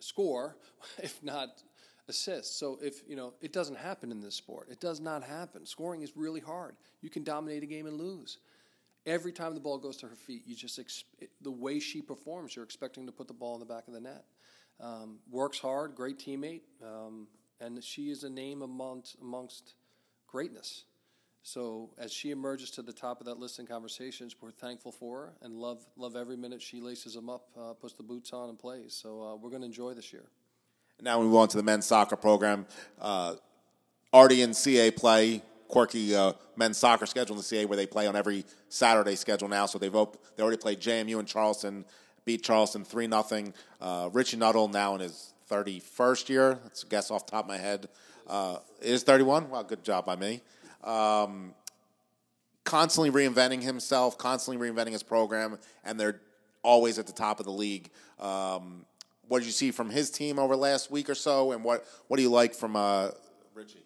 score, 0.01 0.57
if 1.03 1.23
not 1.23 1.63
assists. 2.09 2.57
So 2.57 2.79
if 2.83 3.03
you 3.09 3.17
know, 3.17 3.35
it 3.41 3.53
doesn't 3.53 3.77
happen 3.77 4.11
in 4.11 4.21
this 4.21 4.35
sport. 4.35 4.69
It 4.71 4.81
does 4.81 5.01
not 5.01 5.23
happen. 5.23 5.67
Scoring 5.67 6.03
is 6.03 6.17
really 6.17 6.41
hard. 6.41 6.77
You 7.03 7.11
can 7.11 7.23
dominate 7.23 7.63
a 7.63 7.67
game 7.67 7.87
and 7.87 7.97
lose. 7.97 8.39
Every 9.07 9.33
time 9.33 9.55
the 9.55 9.61
ball 9.61 9.79
goes 9.79 9.97
to 9.99 10.07
her 10.07 10.17
feet, 10.17 10.43
you 10.47 10.55
just 10.55 10.79
ex- 10.79 11.05
the 11.41 11.51
way 11.51 11.79
she 11.79 12.03
performs, 12.03 12.55
you're 12.55 12.65
expecting 12.65 13.07
to 13.07 13.13
put 13.13 13.29
the 13.29 13.35
ball 13.35 13.55
in 13.55 13.61
the 13.61 13.67
back 13.67 13.89
of 13.89 13.95
the 13.95 14.01
net. 14.01 14.25
Um, 14.81 15.19
works 15.31 15.59
hard, 15.59 15.95
great 15.95 16.19
teammate, 16.19 16.61
um, 16.85 17.27
and 17.61 17.83
she 17.83 18.11
is 18.11 18.23
a 18.25 18.31
name 18.31 18.63
amongst 18.63 19.17
amongst 19.21 19.75
greatness. 20.27 20.85
So 21.43 21.91
as 21.99 22.13
she 22.13 22.31
emerges 22.31 22.71
to 22.73 22.83
the 22.83 22.93
top 22.93 23.21
of 23.21 23.27
that 23.27 23.39
list 23.39 23.59
in 23.59 23.67
conversations, 23.67 24.37
we're 24.41 24.51
thankful 24.51 24.93
for 24.93 25.19
her 25.19 25.33
and 25.43 25.55
love 25.55 25.87
love 25.97 26.17
every 26.17 26.37
minute 26.37 26.61
she 26.61 26.81
laces 26.81 27.15
them 27.15 27.31
up, 27.31 27.49
uh, 27.59 27.73
puts 27.73 27.95
the 27.95 28.03
boots 28.03 28.33
on, 28.33 28.49
and 28.49 28.59
plays. 28.59 28.95
So 28.95 29.23
uh, 29.23 29.37
we're 29.37 29.51
going 29.51 29.63
to 29.63 29.67
enjoy 29.67 29.95
this 29.95 30.13
year. 30.13 30.25
Now 31.01 31.21
we 31.21 31.27
move 31.27 31.37
on 31.37 31.49
to 31.49 31.57
the 31.57 31.63
men's 31.63 31.87
soccer 31.87 32.17
program. 32.17 32.67
Uh, 33.01 33.37
in 34.13 34.51
CAA 34.51 34.97
play, 34.97 35.43
quirky 35.69 36.15
uh, 36.15 36.33
men's 36.57 36.77
soccer 36.77 37.07
schedule 37.07 37.37
in 37.37 37.39
the 37.39 37.45
CAA 37.45 37.67
where 37.67 37.77
they 37.77 37.87
play 37.87 38.07
on 38.07 38.17
every 38.17 38.45
Saturday 38.69 39.15
schedule 39.15 39.49
now. 39.49 39.67
So 39.67 39.79
they've 39.79 39.95
op- 39.95 40.19
they 40.37 40.43
already 40.43 40.59
played 40.59 40.81
JMU 40.81 41.19
and 41.19 41.29
Charleston, 41.29 41.85
beat 42.25 42.43
Charleston 42.43 42.85
three 42.85 43.07
nothing. 43.07 43.55
Uh, 43.81 44.11
Richie 44.13 44.39
Nuttall 44.39 44.69
now 44.69 44.95
in 44.95 45.01
his 45.01 45.33
thirty 45.47 45.79
first 45.79 46.29
year. 46.29 46.59
That's 46.65 46.83
a 46.83 46.87
guess 46.87 47.11
off 47.11 47.27
the 47.27 47.33
top 47.33 47.45
of 47.45 47.49
my 47.49 47.59
head. 47.59 47.89
Uh, 48.27 48.59
is 48.81 49.03
thirty 49.03 49.25
one. 49.25 49.49
Well, 49.51 49.63
good 49.63 49.85
job 49.85 50.05
by 50.05 50.17
me. 50.17 50.43
Um, 50.85 51.55
constantly 52.65 53.11
reinventing 53.11 53.63
himself, 53.63 54.19
constantly 54.19 54.69
reinventing 54.69 54.93
his 54.93 55.03
program, 55.03 55.59
and 55.85 55.99
they're 55.99 56.21
always 56.63 56.99
at 56.99 57.07
the 57.07 57.13
top 57.13 57.41
of 57.41 57.47
the 57.47 57.53
league. 57.53 57.91
Um, 58.19 58.85
what 59.27 59.41
did 59.41 59.47
you 59.47 59.53
see 59.53 59.71
from 59.71 59.91
his 59.91 60.11
team 60.11 60.39
over 60.39 60.57
last 60.57 60.91
week 60.91 61.09
or 61.09 61.15
so, 61.15 61.53
and 61.53 61.65
what 61.65 61.87
what 62.09 62.17
do 62.17 62.23
you 62.23 62.31
like 62.31 62.55
from 62.55 62.77
uh, 62.77 63.11
Richie? 63.55 63.85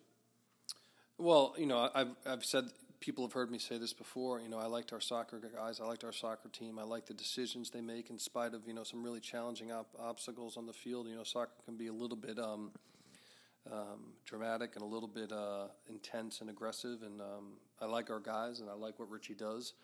Well, 1.19 1.55
you 1.57 1.67
know, 1.67 1.91
I've 1.95 2.11
I've 2.27 2.45
said 2.45 2.65
people 3.01 3.25
have 3.25 3.33
heard 3.33 3.51
me 3.51 3.59
say 3.59 3.79
this 3.79 3.93
before. 3.93 4.41
You 4.41 4.49
know, 4.49 4.59
I 4.59 4.67
liked 4.67 4.93
our 4.93 5.01
soccer 5.01 5.41
guys. 5.55 5.81
I 5.81 5.85
liked 5.85 6.05
our 6.05 6.13
soccer 6.13 6.49
team. 6.49 6.79
I 6.79 6.85
like 6.85 7.07
the 7.07 7.15
decisions 7.15 7.71
they 7.71 7.81
make 7.81 8.11
in 8.11 8.19
spite 8.19 8.55
of 8.55 8.67
you 8.67 8.75
know 8.75 8.85
some 8.85 9.03
really 9.03 9.21
challenging 9.21 9.71
op- 9.73 9.95
obstacles 9.99 10.57
on 10.57 10.67
the 10.67 10.73
field. 10.73 11.09
You 11.09 11.17
know, 11.17 11.25
soccer 11.25 11.53
can 11.65 11.77
be 11.77 11.89
a 11.89 11.93
little 11.93 12.17
bit 12.17 12.39
um, 12.39 12.71
um, 13.71 14.15
dramatic 14.25 14.73
and 14.75 14.83
a 14.83 14.87
little 14.87 15.09
bit 15.09 15.33
uh, 15.33 15.69
intense 15.89 16.41
and 16.41 16.51
aggressive. 16.51 17.03
And 17.03 17.21
um, 17.21 17.53
I 17.81 17.87
like 17.87 18.11
our 18.11 18.21
guys, 18.21 18.61
and 18.61 18.69
I 18.69 18.75
like 18.75 18.99
what 18.99 19.11
Richie 19.11 19.35
does. 19.35 19.75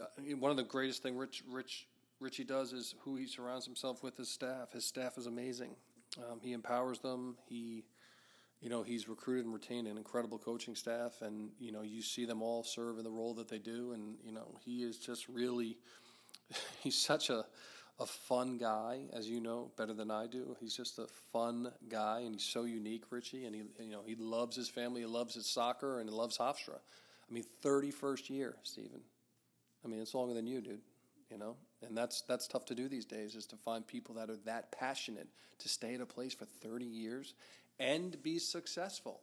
Uh, 0.00 0.06
one 0.36 0.50
of 0.50 0.56
the 0.56 0.62
greatest 0.62 1.02
thing 1.02 1.16
Rich 1.16 1.44
Rich 1.50 1.86
Richie 2.20 2.44
does 2.44 2.72
is 2.72 2.94
who 3.00 3.16
he 3.16 3.26
surrounds 3.26 3.64
himself 3.64 4.02
with 4.02 4.16
his 4.16 4.28
staff. 4.28 4.72
His 4.72 4.84
staff 4.84 5.18
is 5.18 5.26
amazing. 5.26 5.74
Um, 6.18 6.40
he 6.40 6.52
empowers 6.52 7.00
them. 7.00 7.36
He, 7.48 7.84
you 8.60 8.68
know, 8.68 8.82
he's 8.82 9.08
recruited 9.08 9.44
and 9.44 9.52
retained 9.52 9.88
an 9.88 9.96
incredible 9.96 10.38
coaching 10.38 10.76
staff, 10.76 11.20
and 11.20 11.50
you 11.58 11.72
know, 11.72 11.82
you 11.82 12.00
see 12.00 12.24
them 12.24 12.42
all 12.42 12.62
serve 12.62 12.98
in 12.98 13.04
the 13.04 13.10
role 13.10 13.34
that 13.34 13.48
they 13.48 13.58
do. 13.58 13.92
And 13.92 14.16
you 14.24 14.32
know, 14.32 14.56
he 14.64 14.82
is 14.82 14.98
just 14.98 15.28
really, 15.28 15.78
he's 16.80 16.96
such 16.96 17.28
a 17.28 17.44
a 17.98 18.06
fun 18.06 18.58
guy, 18.58 19.02
as 19.12 19.28
you 19.28 19.40
know 19.40 19.70
better 19.76 19.92
than 19.92 20.10
I 20.10 20.26
do. 20.26 20.56
He's 20.60 20.76
just 20.76 20.98
a 20.98 21.06
fun 21.32 21.70
guy, 21.88 22.20
and 22.20 22.34
he's 22.34 22.44
so 22.44 22.64
unique, 22.64 23.04
Richie. 23.10 23.44
And 23.44 23.54
he, 23.54 23.62
you 23.84 23.90
know, 23.90 24.02
he 24.06 24.14
loves 24.16 24.56
his 24.56 24.68
family, 24.68 25.02
he 25.02 25.06
loves 25.06 25.34
his 25.34 25.46
soccer, 25.46 26.00
and 26.00 26.08
he 26.08 26.14
loves 26.14 26.38
Hofstra. 26.38 26.76
I 26.76 27.32
mean, 27.32 27.44
thirty 27.62 27.90
first 27.90 28.30
year, 28.30 28.56
Stephen. 28.62 29.00
I 29.84 29.88
mean, 29.88 30.00
it's 30.00 30.14
longer 30.14 30.34
than 30.34 30.46
you, 30.46 30.60
dude. 30.60 30.80
You 31.30 31.38
know, 31.38 31.56
and 31.86 31.96
that's 31.96 32.22
that's 32.22 32.46
tough 32.46 32.66
to 32.66 32.74
do 32.74 32.88
these 32.88 33.06
days 33.06 33.34
is 33.34 33.46
to 33.46 33.56
find 33.56 33.86
people 33.86 34.16
that 34.16 34.28
are 34.28 34.36
that 34.44 34.70
passionate 34.70 35.28
to 35.60 35.68
stay 35.68 35.94
at 35.94 36.00
a 36.00 36.06
place 36.06 36.34
for 36.34 36.44
30 36.44 36.84
years 36.84 37.34
and 37.78 38.22
be 38.22 38.38
successful 38.38 39.20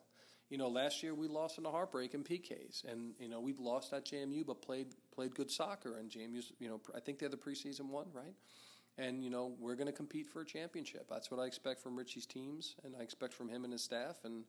you 0.49 0.57
know 0.57 0.67
last 0.67 1.03
year 1.03 1.13
we 1.13 1.27
lost 1.27 1.57
in 1.57 1.65
a 1.65 1.71
heartbreak 1.71 2.13
in 2.13 2.23
pks 2.23 2.83
and 2.83 3.13
you 3.19 3.29
know 3.29 3.39
we've 3.39 3.59
lost 3.59 3.93
at 3.93 4.05
jmu 4.05 4.45
but 4.45 4.61
played 4.61 4.87
played 5.13 5.33
good 5.35 5.49
soccer. 5.49 5.97
And 5.97 6.09
jmu's 6.09 6.51
you 6.59 6.69
know 6.69 6.79
i 6.95 6.99
think 6.99 7.19
they're 7.19 7.29
the 7.29 7.37
preseason 7.37 7.89
one 7.89 8.07
right? 8.13 8.33
And 8.97 9.23
you 9.23 9.29
know 9.29 9.53
we're 9.59 9.75
going 9.75 9.87
to 9.87 9.93
compete 9.93 10.27
for 10.27 10.41
a 10.41 10.45
championship. 10.45 11.07
That's 11.09 11.31
what 11.31 11.39
i 11.39 11.45
expect 11.45 11.81
from 11.81 11.95
richie's 11.95 12.25
teams. 12.25 12.75
And 12.83 12.95
i 12.99 13.03
expect 13.03 13.33
from 13.33 13.49
him 13.49 13.63
and 13.63 13.73
his 13.73 13.83
staff. 13.83 14.17
And 14.23 14.43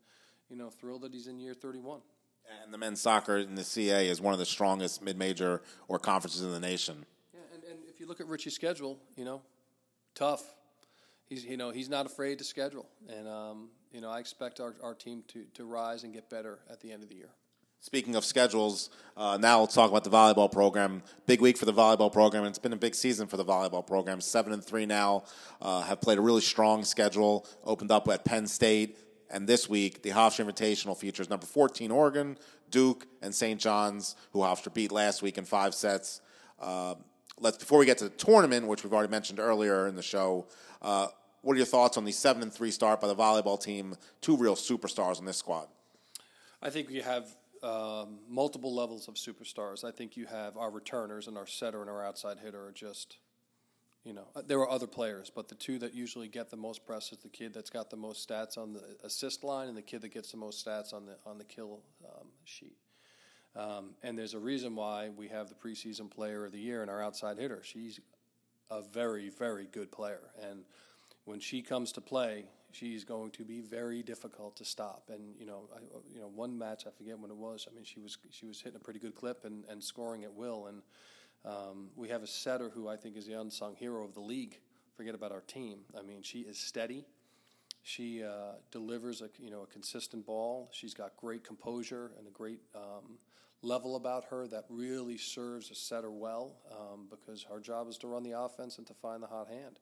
you 0.48 0.56
know 0.56 0.70
thrilled 0.70 1.02
that 1.02 1.12
he's 1.12 1.26
in 1.26 1.38
year 1.38 1.54
31 1.54 2.00
and 2.64 2.74
the 2.74 2.78
men's 2.78 3.00
soccer 3.00 3.36
in 3.36 3.54
the 3.54 3.62
CAA 3.62 4.08
is 4.08 4.20
one 4.20 4.32
of 4.32 4.40
the 4.40 4.46
strongest 4.46 5.02
mid-major 5.02 5.62
or 5.88 5.98
conferences 5.98 6.42
in 6.42 6.50
the 6.50 6.58
nation. 6.58 7.04
Yeah, 7.32 7.40
and, 7.54 7.62
and 7.64 7.78
if 7.88 8.00
you 8.00 8.06
look 8.06 8.20
at 8.20 8.26
Richie's 8.26 8.54
schedule, 8.54 8.98
you 9.16 9.24
know, 9.24 9.42
tough. 10.14 10.42
He's 11.28 11.44
you 11.44 11.56
know 11.56 11.70
he's 11.70 11.88
not 11.88 12.06
afraid 12.06 12.38
to 12.38 12.44
schedule, 12.44 12.88
and 13.08 13.28
um, 13.28 13.68
you 13.92 14.00
know 14.00 14.10
I 14.10 14.18
expect 14.18 14.60
our, 14.60 14.74
our 14.82 14.94
team 14.94 15.24
to 15.28 15.44
to 15.54 15.64
rise 15.64 16.04
and 16.04 16.12
get 16.12 16.28
better 16.30 16.58
at 16.70 16.80
the 16.80 16.92
end 16.92 17.02
of 17.02 17.08
the 17.08 17.16
year. 17.16 17.30
Speaking 17.82 18.14
of 18.14 18.26
schedules, 18.26 18.90
uh, 19.16 19.38
now 19.40 19.60
let's 19.60 19.74
talk 19.74 19.88
about 19.88 20.04
the 20.04 20.10
volleyball 20.10 20.52
program. 20.52 21.02
Big 21.24 21.40
week 21.40 21.56
for 21.56 21.64
the 21.64 21.72
volleyball 21.72 22.12
program. 22.12 22.44
It's 22.44 22.58
been 22.58 22.74
a 22.74 22.76
big 22.76 22.94
season 22.94 23.26
for 23.26 23.38
the 23.38 23.44
volleyball 23.44 23.86
program. 23.86 24.20
Seven 24.20 24.52
and 24.52 24.62
three 24.62 24.84
now. 24.84 25.24
Uh, 25.62 25.80
have 25.82 26.02
played 26.02 26.18
a 26.18 26.20
really 26.20 26.42
strong 26.42 26.84
schedule. 26.84 27.46
Opened 27.64 27.90
up 27.90 28.06
at 28.08 28.24
Penn 28.24 28.46
State, 28.46 28.98
and 29.30 29.48
this 29.48 29.68
week 29.68 30.02
the 30.02 30.10
Hofstra 30.10 30.44
Invitational 30.44 30.96
features 30.96 31.30
number 31.30 31.46
fourteen 31.46 31.90
Oregon, 31.90 32.36
Duke, 32.70 33.06
and 33.22 33.34
St. 33.34 33.58
John's, 33.58 34.14
who 34.32 34.40
Hofstra 34.40 34.74
beat 34.74 34.92
last 34.92 35.22
week 35.22 35.38
in 35.38 35.46
five 35.46 35.74
sets. 35.74 36.20
Uh, 36.60 36.96
let's 37.38 37.56
before 37.56 37.78
we 37.78 37.86
get 37.86 37.96
to 37.98 38.04
the 38.04 38.10
tournament, 38.10 38.66
which 38.66 38.84
we've 38.84 38.92
already 38.92 39.10
mentioned 39.10 39.40
earlier 39.40 39.88
in 39.88 39.96
the 39.96 40.02
show. 40.02 40.46
What 41.42 41.54
are 41.54 41.56
your 41.56 41.66
thoughts 41.66 41.96
on 41.96 42.04
the 42.04 42.12
seven 42.12 42.42
and 42.42 42.52
three 42.52 42.70
start 42.70 43.00
by 43.00 43.08
the 43.08 43.16
volleyball 43.16 43.62
team? 43.62 43.96
Two 44.20 44.36
real 44.36 44.56
superstars 44.56 45.18
on 45.18 45.24
this 45.24 45.38
squad. 45.38 45.68
I 46.62 46.70
think 46.70 46.90
you 46.90 47.02
have 47.02 47.28
um, 47.62 48.18
multiple 48.28 48.74
levels 48.74 49.08
of 49.08 49.14
superstars. 49.14 49.82
I 49.82 49.90
think 49.90 50.16
you 50.16 50.26
have 50.26 50.56
our 50.56 50.70
returners 50.70 51.28
and 51.28 51.38
our 51.38 51.46
setter 51.46 51.80
and 51.80 51.88
our 51.88 52.04
outside 52.04 52.38
hitter 52.38 52.66
are 52.66 52.72
just 52.72 53.18
you 54.04 54.14
know, 54.14 54.28
uh, 54.34 54.40
there 54.46 54.58
are 54.60 54.70
other 54.70 54.86
players, 54.86 55.30
but 55.34 55.48
the 55.48 55.54
two 55.54 55.78
that 55.80 55.92
usually 55.92 56.26
get 56.26 56.50
the 56.50 56.56
most 56.56 56.86
press 56.86 57.12
is 57.12 57.18
the 57.18 57.28
kid 57.28 57.52
that's 57.52 57.68
got 57.68 57.90
the 57.90 57.96
most 57.96 58.26
stats 58.26 58.56
on 58.56 58.72
the 58.72 58.82
assist 59.04 59.44
line 59.44 59.68
and 59.68 59.76
the 59.76 59.82
kid 59.82 60.00
that 60.00 60.14
gets 60.14 60.30
the 60.30 60.38
most 60.38 60.64
stats 60.64 60.94
on 60.94 61.04
the 61.04 61.16
on 61.26 61.36
the 61.36 61.44
kill 61.44 61.82
um, 62.06 62.28
sheet. 62.44 62.76
Um, 63.54 63.90
and 64.02 64.18
there's 64.18 64.32
a 64.34 64.38
reason 64.38 64.74
why 64.74 65.10
we 65.10 65.28
have 65.28 65.48
the 65.48 65.54
preseason 65.54 66.10
player 66.10 66.46
of 66.46 66.52
the 66.52 66.58
year 66.58 66.82
and 66.82 66.90
our 66.90 67.02
outside 67.02 67.36
hitter. 67.36 67.60
She's 67.62 68.00
a 68.70 68.80
very, 68.80 69.28
very 69.28 69.66
good 69.70 69.90
player. 69.90 70.30
And 70.40 70.64
when 71.30 71.38
she 71.38 71.62
comes 71.62 71.92
to 71.92 72.00
play, 72.00 72.44
she's 72.72 73.04
going 73.04 73.30
to 73.30 73.44
be 73.44 73.60
very 73.60 74.02
difficult 74.02 74.56
to 74.56 74.64
stop. 74.64 75.10
And 75.14 75.36
you 75.38 75.46
know, 75.46 75.68
I, 75.74 75.78
you 76.12 76.20
know, 76.20 76.26
one 76.26 76.58
match 76.58 76.84
I 76.88 76.90
forget 76.90 77.16
when 77.18 77.30
it 77.30 77.36
was. 77.36 77.68
I 77.70 77.74
mean, 77.74 77.84
she 77.84 78.00
was 78.00 78.18
she 78.30 78.46
was 78.46 78.60
hitting 78.60 78.76
a 78.76 78.84
pretty 78.84 78.98
good 78.98 79.14
clip 79.14 79.44
and, 79.44 79.64
and 79.68 79.82
scoring 79.82 80.24
at 80.24 80.34
will. 80.34 80.66
And 80.66 80.82
um, 81.44 81.90
we 81.94 82.08
have 82.08 82.24
a 82.24 82.26
setter 82.26 82.68
who 82.68 82.88
I 82.88 82.96
think 82.96 83.16
is 83.16 83.26
the 83.26 83.40
unsung 83.40 83.76
hero 83.76 84.04
of 84.04 84.12
the 84.12 84.20
league. 84.20 84.58
Forget 84.96 85.14
about 85.14 85.30
our 85.30 85.42
team. 85.42 85.78
I 85.96 86.02
mean, 86.02 86.22
she 86.22 86.40
is 86.40 86.58
steady. 86.58 87.06
She 87.84 88.24
uh, 88.24 88.56
delivers 88.72 89.22
a 89.22 89.30
you 89.38 89.50
know 89.52 89.62
a 89.62 89.66
consistent 89.66 90.26
ball. 90.26 90.68
She's 90.72 90.94
got 90.94 91.16
great 91.16 91.44
composure 91.44 92.10
and 92.18 92.26
a 92.26 92.32
great 92.32 92.58
um, 92.74 93.18
level 93.62 93.94
about 93.94 94.24
her 94.24 94.48
that 94.48 94.64
really 94.68 95.16
serves 95.16 95.70
a 95.70 95.76
setter 95.76 96.10
well 96.10 96.56
um, 96.72 97.06
because 97.08 97.44
her 97.44 97.60
job 97.60 97.88
is 97.88 97.98
to 97.98 98.08
run 98.08 98.24
the 98.24 98.36
offense 98.36 98.78
and 98.78 98.86
to 98.88 98.94
find 98.94 99.22
the 99.22 99.28
hot 99.28 99.46
hand. 99.46 99.78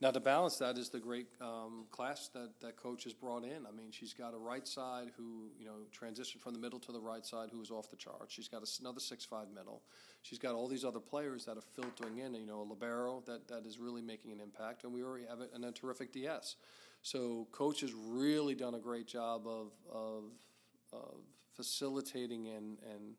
Now, 0.00 0.12
to 0.12 0.20
balance 0.20 0.58
that 0.58 0.78
is 0.78 0.90
the 0.90 1.00
great 1.00 1.26
um, 1.40 1.86
class 1.90 2.28
that, 2.32 2.60
that 2.60 2.76
coach 2.76 3.02
has 3.02 3.12
brought 3.12 3.42
in. 3.42 3.66
I 3.66 3.72
mean, 3.76 3.90
she's 3.90 4.12
got 4.12 4.32
a 4.32 4.36
right 4.36 4.66
side 4.66 5.10
who, 5.16 5.48
you 5.58 5.66
know, 5.66 5.72
transitioned 5.92 6.40
from 6.40 6.52
the 6.52 6.60
middle 6.60 6.78
to 6.80 6.92
the 6.92 7.00
right 7.00 7.26
side 7.26 7.48
who 7.50 7.60
is 7.60 7.72
off 7.72 7.90
the 7.90 7.96
charts. 7.96 8.32
She's 8.32 8.46
got 8.46 8.62
another 8.80 9.00
six-five 9.00 9.48
middle. 9.52 9.82
She's 10.22 10.38
got 10.38 10.54
all 10.54 10.68
these 10.68 10.84
other 10.84 11.00
players 11.00 11.44
that 11.46 11.56
are 11.56 11.64
filtering 11.74 12.18
in, 12.18 12.34
you 12.34 12.46
know, 12.46 12.60
a 12.60 12.62
libero 12.62 13.24
that, 13.26 13.48
that 13.48 13.66
is 13.66 13.80
really 13.80 14.00
making 14.00 14.30
an 14.30 14.40
impact. 14.40 14.84
And 14.84 14.92
we 14.92 15.02
already 15.02 15.24
have 15.28 15.40
a, 15.40 15.66
a 15.66 15.72
terrific 15.72 16.12
DS. 16.12 16.54
So 17.02 17.48
coach 17.50 17.80
has 17.80 17.92
really 17.92 18.54
done 18.54 18.74
a 18.74 18.80
great 18.80 19.08
job 19.08 19.48
of, 19.48 19.72
of, 19.92 20.24
of 20.92 21.16
facilitating 21.56 22.46
and, 22.46 22.78
and, 22.88 23.14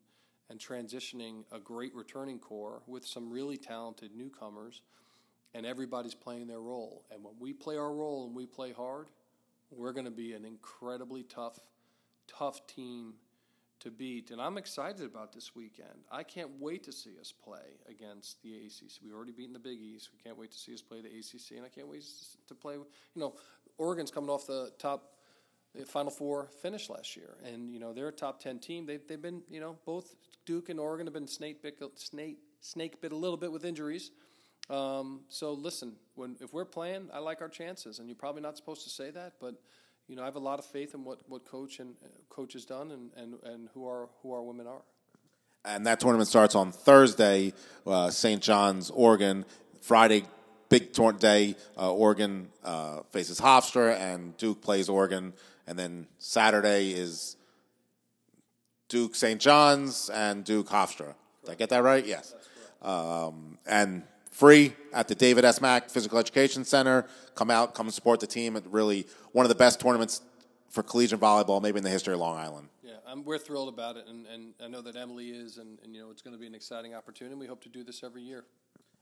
and 0.48 0.58
transitioning 0.58 1.44
a 1.52 1.58
great 1.58 1.94
returning 1.94 2.38
core 2.38 2.80
with 2.86 3.04
some 3.04 3.30
really 3.30 3.58
talented 3.58 4.12
newcomers– 4.16 4.80
and 5.54 5.66
everybody's 5.66 6.14
playing 6.14 6.46
their 6.46 6.60
role. 6.60 7.04
And 7.10 7.24
when 7.24 7.34
we 7.38 7.52
play 7.52 7.76
our 7.76 7.92
role 7.92 8.26
and 8.26 8.34
we 8.34 8.46
play 8.46 8.72
hard, 8.72 9.08
we're 9.70 9.92
going 9.92 10.04
to 10.04 10.10
be 10.10 10.32
an 10.32 10.44
incredibly 10.44 11.22
tough, 11.22 11.58
tough 12.26 12.66
team 12.66 13.14
to 13.80 13.90
beat. 13.90 14.30
And 14.30 14.40
I'm 14.40 14.58
excited 14.58 15.04
about 15.04 15.32
this 15.32 15.54
weekend. 15.54 16.04
I 16.10 16.22
can't 16.22 16.50
wait 16.60 16.84
to 16.84 16.92
see 16.92 17.18
us 17.20 17.32
play 17.32 17.78
against 17.88 18.42
the 18.42 18.54
ACC. 18.54 19.02
We've 19.02 19.14
already 19.14 19.32
beaten 19.32 19.52
the 19.52 19.58
Big 19.58 19.80
East. 19.80 20.10
We 20.12 20.22
can't 20.22 20.38
wait 20.38 20.52
to 20.52 20.58
see 20.58 20.74
us 20.74 20.82
play 20.82 21.00
the 21.00 21.08
ACC, 21.08 21.56
and 21.56 21.64
I 21.64 21.68
can't 21.68 21.88
wait 21.88 22.04
to 22.48 22.54
play. 22.54 22.74
You 22.74 22.84
know, 23.16 23.34
Oregon's 23.78 24.10
coming 24.10 24.30
off 24.30 24.46
the 24.46 24.70
top. 24.78 25.14
The 25.72 25.86
Final 25.86 26.10
Four 26.10 26.48
finish 26.62 26.90
last 26.90 27.14
year, 27.14 27.36
and 27.44 27.72
you 27.72 27.78
know 27.78 27.92
they're 27.92 28.08
a 28.08 28.12
top 28.12 28.40
ten 28.40 28.58
team. 28.58 28.86
They 28.86 28.96
they've 28.96 29.22
been 29.22 29.42
you 29.48 29.60
know 29.60 29.76
both 29.86 30.16
Duke 30.44 30.68
and 30.68 30.80
Oregon 30.80 31.06
have 31.06 31.14
been 31.14 31.28
snake 31.28 31.62
bit 31.62 31.78
snake 31.94 32.38
snake 32.60 33.00
bit 33.00 33.12
a 33.12 33.16
little 33.16 33.36
bit 33.36 33.52
with 33.52 33.64
injuries, 33.64 34.10
um, 34.70 35.20
so 35.28 35.52
listen, 35.52 35.92
when 36.14 36.36
if 36.40 36.52
we're 36.52 36.64
playing, 36.64 37.08
I 37.12 37.18
like 37.18 37.40
our 37.42 37.48
chances, 37.48 37.98
and 37.98 38.08
you're 38.08 38.16
probably 38.16 38.42
not 38.42 38.56
supposed 38.56 38.84
to 38.84 38.90
say 38.90 39.10
that, 39.10 39.34
but 39.40 39.54
you 40.06 40.16
know 40.16 40.22
I 40.22 40.26
have 40.26 40.36
a 40.36 40.40
lot 40.40 40.58
of 40.58 40.64
faith 40.64 40.94
in 40.94 41.04
what, 41.04 41.20
what 41.28 41.44
coach 41.44 41.80
and 41.80 41.94
uh, 42.04 42.08
coach 42.28 42.52
has 42.52 42.64
done, 42.64 42.90
and, 42.92 43.10
and, 43.16 43.34
and 43.44 43.68
who 43.74 43.86
our 43.86 44.08
who 44.22 44.32
our 44.32 44.42
women 44.42 44.66
are. 44.66 44.82
And 45.64 45.86
that 45.86 46.00
tournament 46.00 46.28
starts 46.28 46.54
on 46.54 46.72
Thursday, 46.72 47.52
uh, 47.86 48.10
St. 48.10 48.42
John's, 48.42 48.90
Oregon. 48.90 49.44
Friday, 49.80 50.24
big 50.68 50.92
tournament 50.92 51.20
day. 51.20 51.56
Uh, 51.76 51.92
Oregon 51.92 52.48
uh, 52.64 53.00
faces 53.10 53.40
Hofstra, 53.40 53.96
and 53.98 54.36
Duke 54.36 54.62
plays 54.62 54.88
Oregon. 54.88 55.32
And 55.66 55.78
then 55.78 56.06
Saturday 56.18 56.92
is 56.92 57.36
Duke 58.88 59.14
St. 59.14 59.40
John's 59.40 60.10
and 60.10 60.44
Duke 60.44 60.68
Hofstra. 60.68 61.14
Did 61.44 61.52
I 61.52 61.54
get 61.54 61.70
that 61.70 61.82
right? 61.82 62.04
Yes. 62.04 62.34
Um, 62.82 63.58
and 63.66 64.02
free 64.30 64.74
at 64.92 65.08
the 65.08 65.14
David 65.14 65.44
S. 65.44 65.60
Mack 65.60 65.90
Physical 65.90 66.18
Education 66.18 66.64
Center. 66.64 67.06
Come 67.34 67.50
out, 67.50 67.74
come 67.74 67.90
support 67.90 68.20
the 68.20 68.26
team. 68.26 68.56
It's 68.56 68.66
really 68.66 69.06
one 69.32 69.44
of 69.44 69.48
the 69.48 69.54
best 69.54 69.80
tournaments 69.80 70.22
for 70.70 70.82
collegiate 70.82 71.20
volleyball, 71.20 71.60
maybe 71.60 71.78
in 71.78 71.84
the 71.84 71.90
history 71.90 72.14
of 72.14 72.20
Long 72.20 72.38
Island. 72.38 72.68
Yeah, 72.82 72.92
I'm, 73.06 73.24
we're 73.24 73.38
thrilled 73.38 73.68
about 73.68 73.96
it, 73.96 74.06
and, 74.08 74.26
and 74.26 74.54
I 74.62 74.68
know 74.68 74.80
that 74.82 74.96
Emily 74.96 75.30
is, 75.30 75.58
and, 75.58 75.78
and 75.82 75.94
you 75.94 76.00
know 76.00 76.10
it's 76.10 76.22
going 76.22 76.34
to 76.34 76.40
be 76.40 76.46
an 76.46 76.54
exciting 76.54 76.94
opportunity. 76.94 77.36
We 77.36 77.46
hope 77.46 77.62
to 77.64 77.68
do 77.68 77.82
this 77.82 78.02
every 78.04 78.22
year. 78.22 78.44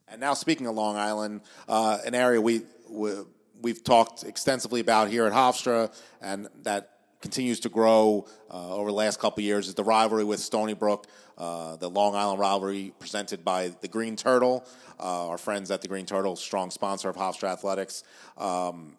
And 0.08 0.20
now, 0.20 0.32
speaking 0.32 0.66
of 0.66 0.74
Long 0.74 0.96
Island, 0.96 1.42
uh, 1.68 1.98
an 2.06 2.14
area 2.14 2.40
we, 2.40 2.62
we 2.88 3.12
we've 3.60 3.84
talked 3.84 4.22
extensively 4.22 4.80
about 4.80 5.08
here 5.08 5.26
at 5.26 5.32
Hofstra, 5.32 5.94
and 6.22 6.48
that 6.62 6.97
continues 7.20 7.60
to 7.60 7.68
grow 7.68 8.26
uh, 8.52 8.74
over 8.74 8.90
the 8.90 8.96
last 8.96 9.18
couple 9.18 9.42
years 9.42 9.68
is 9.68 9.74
the 9.74 9.84
rivalry 9.84 10.24
with 10.24 10.40
Stony 10.40 10.74
Brook, 10.74 11.06
uh, 11.36 11.76
the 11.76 11.88
Long 11.88 12.14
Island 12.14 12.38
rivalry 12.38 12.92
presented 12.98 13.44
by 13.44 13.68
the 13.80 13.88
Green 13.88 14.16
Turtle, 14.16 14.64
uh, 15.00 15.28
our 15.28 15.38
friends 15.38 15.70
at 15.70 15.82
the 15.82 15.88
Green 15.88 16.06
Turtle, 16.06 16.36
strong 16.36 16.70
sponsor 16.70 17.08
of 17.08 17.16
Hofstra 17.16 17.48
Athletics. 17.48 18.04
Um, 18.36 18.96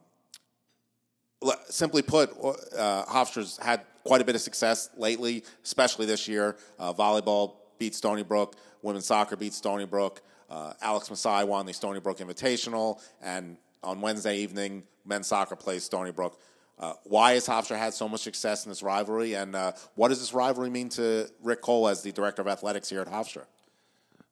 simply 1.69 2.01
put, 2.01 2.32
uh, 2.32 3.05
Hofstra's 3.05 3.58
had 3.62 3.82
quite 4.03 4.21
a 4.21 4.25
bit 4.25 4.36
of 4.36 4.41
success 4.41 4.89
lately, 4.97 5.43
especially 5.63 6.05
this 6.05 6.27
year. 6.27 6.58
Uh, 6.77 6.93
volleyball 6.93 7.53
beat 7.77 7.95
Stony 7.95 8.23
Brook, 8.23 8.55
women's 8.82 9.05
soccer 9.05 9.36
beat 9.36 9.53
Stony 9.53 9.86
Brook. 9.86 10.21
Uh, 10.49 10.73
Alex 10.82 11.10
Masai 11.10 11.45
won 11.45 11.65
the 11.65 11.73
Stony 11.73 11.99
Brook 11.99 12.17
Invitational, 12.17 13.01
and 13.21 13.55
on 13.84 14.01
Wednesday 14.01 14.38
evening, 14.39 14.84
men's 15.05 15.27
soccer 15.27 15.55
plays 15.55 15.84
Stony 15.84 16.12
Brook. 16.12 16.39
Uh, 16.79 16.93
why 17.03 17.33
has 17.33 17.45
Hofstra 17.45 17.77
had 17.77 17.93
so 17.93 18.07
much 18.07 18.21
success 18.21 18.65
in 18.65 18.69
this 18.71 18.81
rivalry, 18.81 19.33
and 19.33 19.53
uh, 19.55 19.73
what 19.95 20.07
does 20.07 20.19
this 20.19 20.33
rivalry 20.33 20.69
mean 20.69 20.87
to 20.89 21.29
Rick 21.43 21.61
Cole 21.61 21.89
as 21.89 22.01
the 22.01 22.11
director 22.11 22.41
of 22.41 22.47
athletics 22.47 22.89
here 22.89 23.01
at 23.01 23.07
Hofstra? 23.07 23.43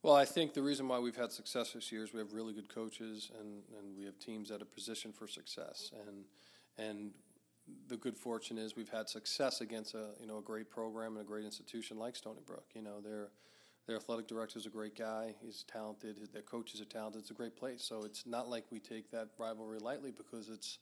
Well, 0.01 0.15
I 0.15 0.23
think 0.23 0.53
the 0.53 0.61
reason 0.61 0.87
why 0.87 0.99
we've 0.99 1.15
had 1.15 1.33
success 1.33 1.73
this 1.73 1.91
year 1.91 2.03
is 2.05 2.13
we 2.13 2.19
have 2.19 2.31
really 2.31 2.53
good 2.53 2.69
coaches, 2.73 3.31
and, 3.37 3.63
and 3.77 3.97
we 3.97 4.05
have 4.05 4.17
teams 4.19 4.47
that 4.47 4.61
are 4.61 4.65
positioned 4.65 5.15
for 5.15 5.27
success, 5.27 5.91
and 6.07 6.23
and 6.77 7.11
the 7.89 7.97
good 7.97 8.17
fortune 8.17 8.57
is 8.57 8.77
we've 8.77 8.87
had 8.87 9.09
success 9.09 9.59
against 9.59 9.93
a 9.93 10.11
you 10.21 10.27
know 10.27 10.37
a 10.37 10.41
great 10.41 10.69
program 10.69 11.17
and 11.17 11.21
a 11.21 11.27
great 11.27 11.43
institution 11.43 11.97
like 11.97 12.15
Stony 12.15 12.39
Brook. 12.45 12.67
You 12.73 12.81
know, 12.81 13.01
their 13.01 13.31
their 13.87 13.97
athletic 13.97 14.27
director 14.27 14.57
is 14.57 14.65
a 14.65 14.69
great 14.69 14.97
guy. 14.97 15.33
He's 15.41 15.63
talented. 15.63 16.17
Their 16.31 16.41
coaches 16.43 16.79
are 16.79 16.85
talented. 16.85 17.21
It's 17.21 17.31
a 17.31 17.33
great 17.33 17.57
place. 17.57 17.83
So 17.83 18.03
it's 18.03 18.25
not 18.25 18.47
like 18.47 18.65
we 18.71 18.79
take 18.79 19.11
that 19.11 19.29
rivalry 19.37 19.79
lightly 19.79 20.11
because 20.11 20.47
it's 20.47 20.79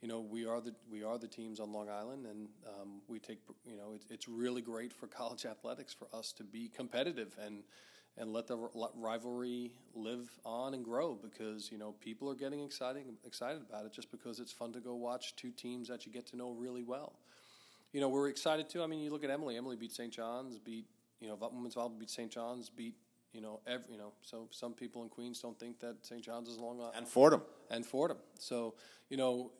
you 0.00 0.08
know, 0.08 0.20
we 0.20 0.46
are 0.46 0.60
the 0.60 0.74
we 0.90 1.02
are 1.04 1.18
the 1.18 1.28
teams 1.28 1.60
on 1.60 1.72
Long 1.72 1.88
Island, 1.90 2.26
and 2.26 2.48
um, 2.66 3.02
we 3.06 3.18
take 3.18 3.38
you 3.66 3.76
know 3.76 3.92
it, 3.94 4.02
it's 4.08 4.28
really 4.28 4.62
great 4.62 4.92
for 4.92 5.06
college 5.20 5.44
athletics 5.44 5.92
for 5.92 6.08
us 6.14 6.32
to 6.32 6.44
be 6.44 6.68
competitive 6.74 7.36
and 7.44 7.62
and 8.16 8.32
let 8.32 8.46
the 8.46 8.56
rivalry 8.96 9.72
live 9.94 10.28
on 10.44 10.74
and 10.74 10.84
grow 10.84 11.18
because 11.22 11.70
you 11.70 11.78
know 11.78 11.94
people 12.00 12.30
are 12.30 12.34
getting 12.34 12.60
excited 12.60 13.02
excited 13.24 13.60
about 13.68 13.84
it 13.84 13.92
just 13.92 14.10
because 14.10 14.40
it's 14.40 14.52
fun 14.52 14.72
to 14.72 14.80
go 14.80 14.94
watch 14.94 15.36
two 15.36 15.50
teams 15.50 15.88
that 15.88 16.06
you 16.06 16.12
get 16.12 16.26
to 16.26 16.36
know 16.36 16.50
really 16.50 16.82
well. 16.82 17.12
You 17.92 18.00
know, 18.00 18.08
we're 18.08 18.28
excited 18.28 18.68
too. 18.68 18.82
I 18.82 18.86
mean, 18.86 19.00
you 19.00 19.10
look 19.10 19.24
at 19.24 19.30
Emily. 19.30 19.56
Emily 19.56 19.76
beat 19.76 19.92
St. 19.92 20.12
John's, 20.12 20.58
beat 20.58 20.86
you 21.20 21.28
know, 21.28 21.36
women's 21.52 21.74
volleyball 21.74 21.98
beat 21.98 22.08
St. 22.08 22.30
John's, 22.30 22.70
beat 22.70 22.94
you 23.32 23.40
know, 23.40 23.60
every, 23.66 23.84
you 23.92 23.98
know, 23.98 24.12
so 24.22 24.48
some 24.50 24.72
people 24.72 25.02
in 25.02 25.08
Queens 25.08 25.40
don't 25.40 25.58
think 25.58 25.78
that 25.80 25.96
St. 26.02 26.22
John's 26.22 26.48
is 26.48 26.58
Long 26.58 26.78
Island 26.80 26.94
and 26.96 27.08
Fordham 27.08 27.42
and 27.70 27.84
Fordham. 27.84 28.18
So 28.38 28.74
you 29.10 29.16
know, 29.16 29.50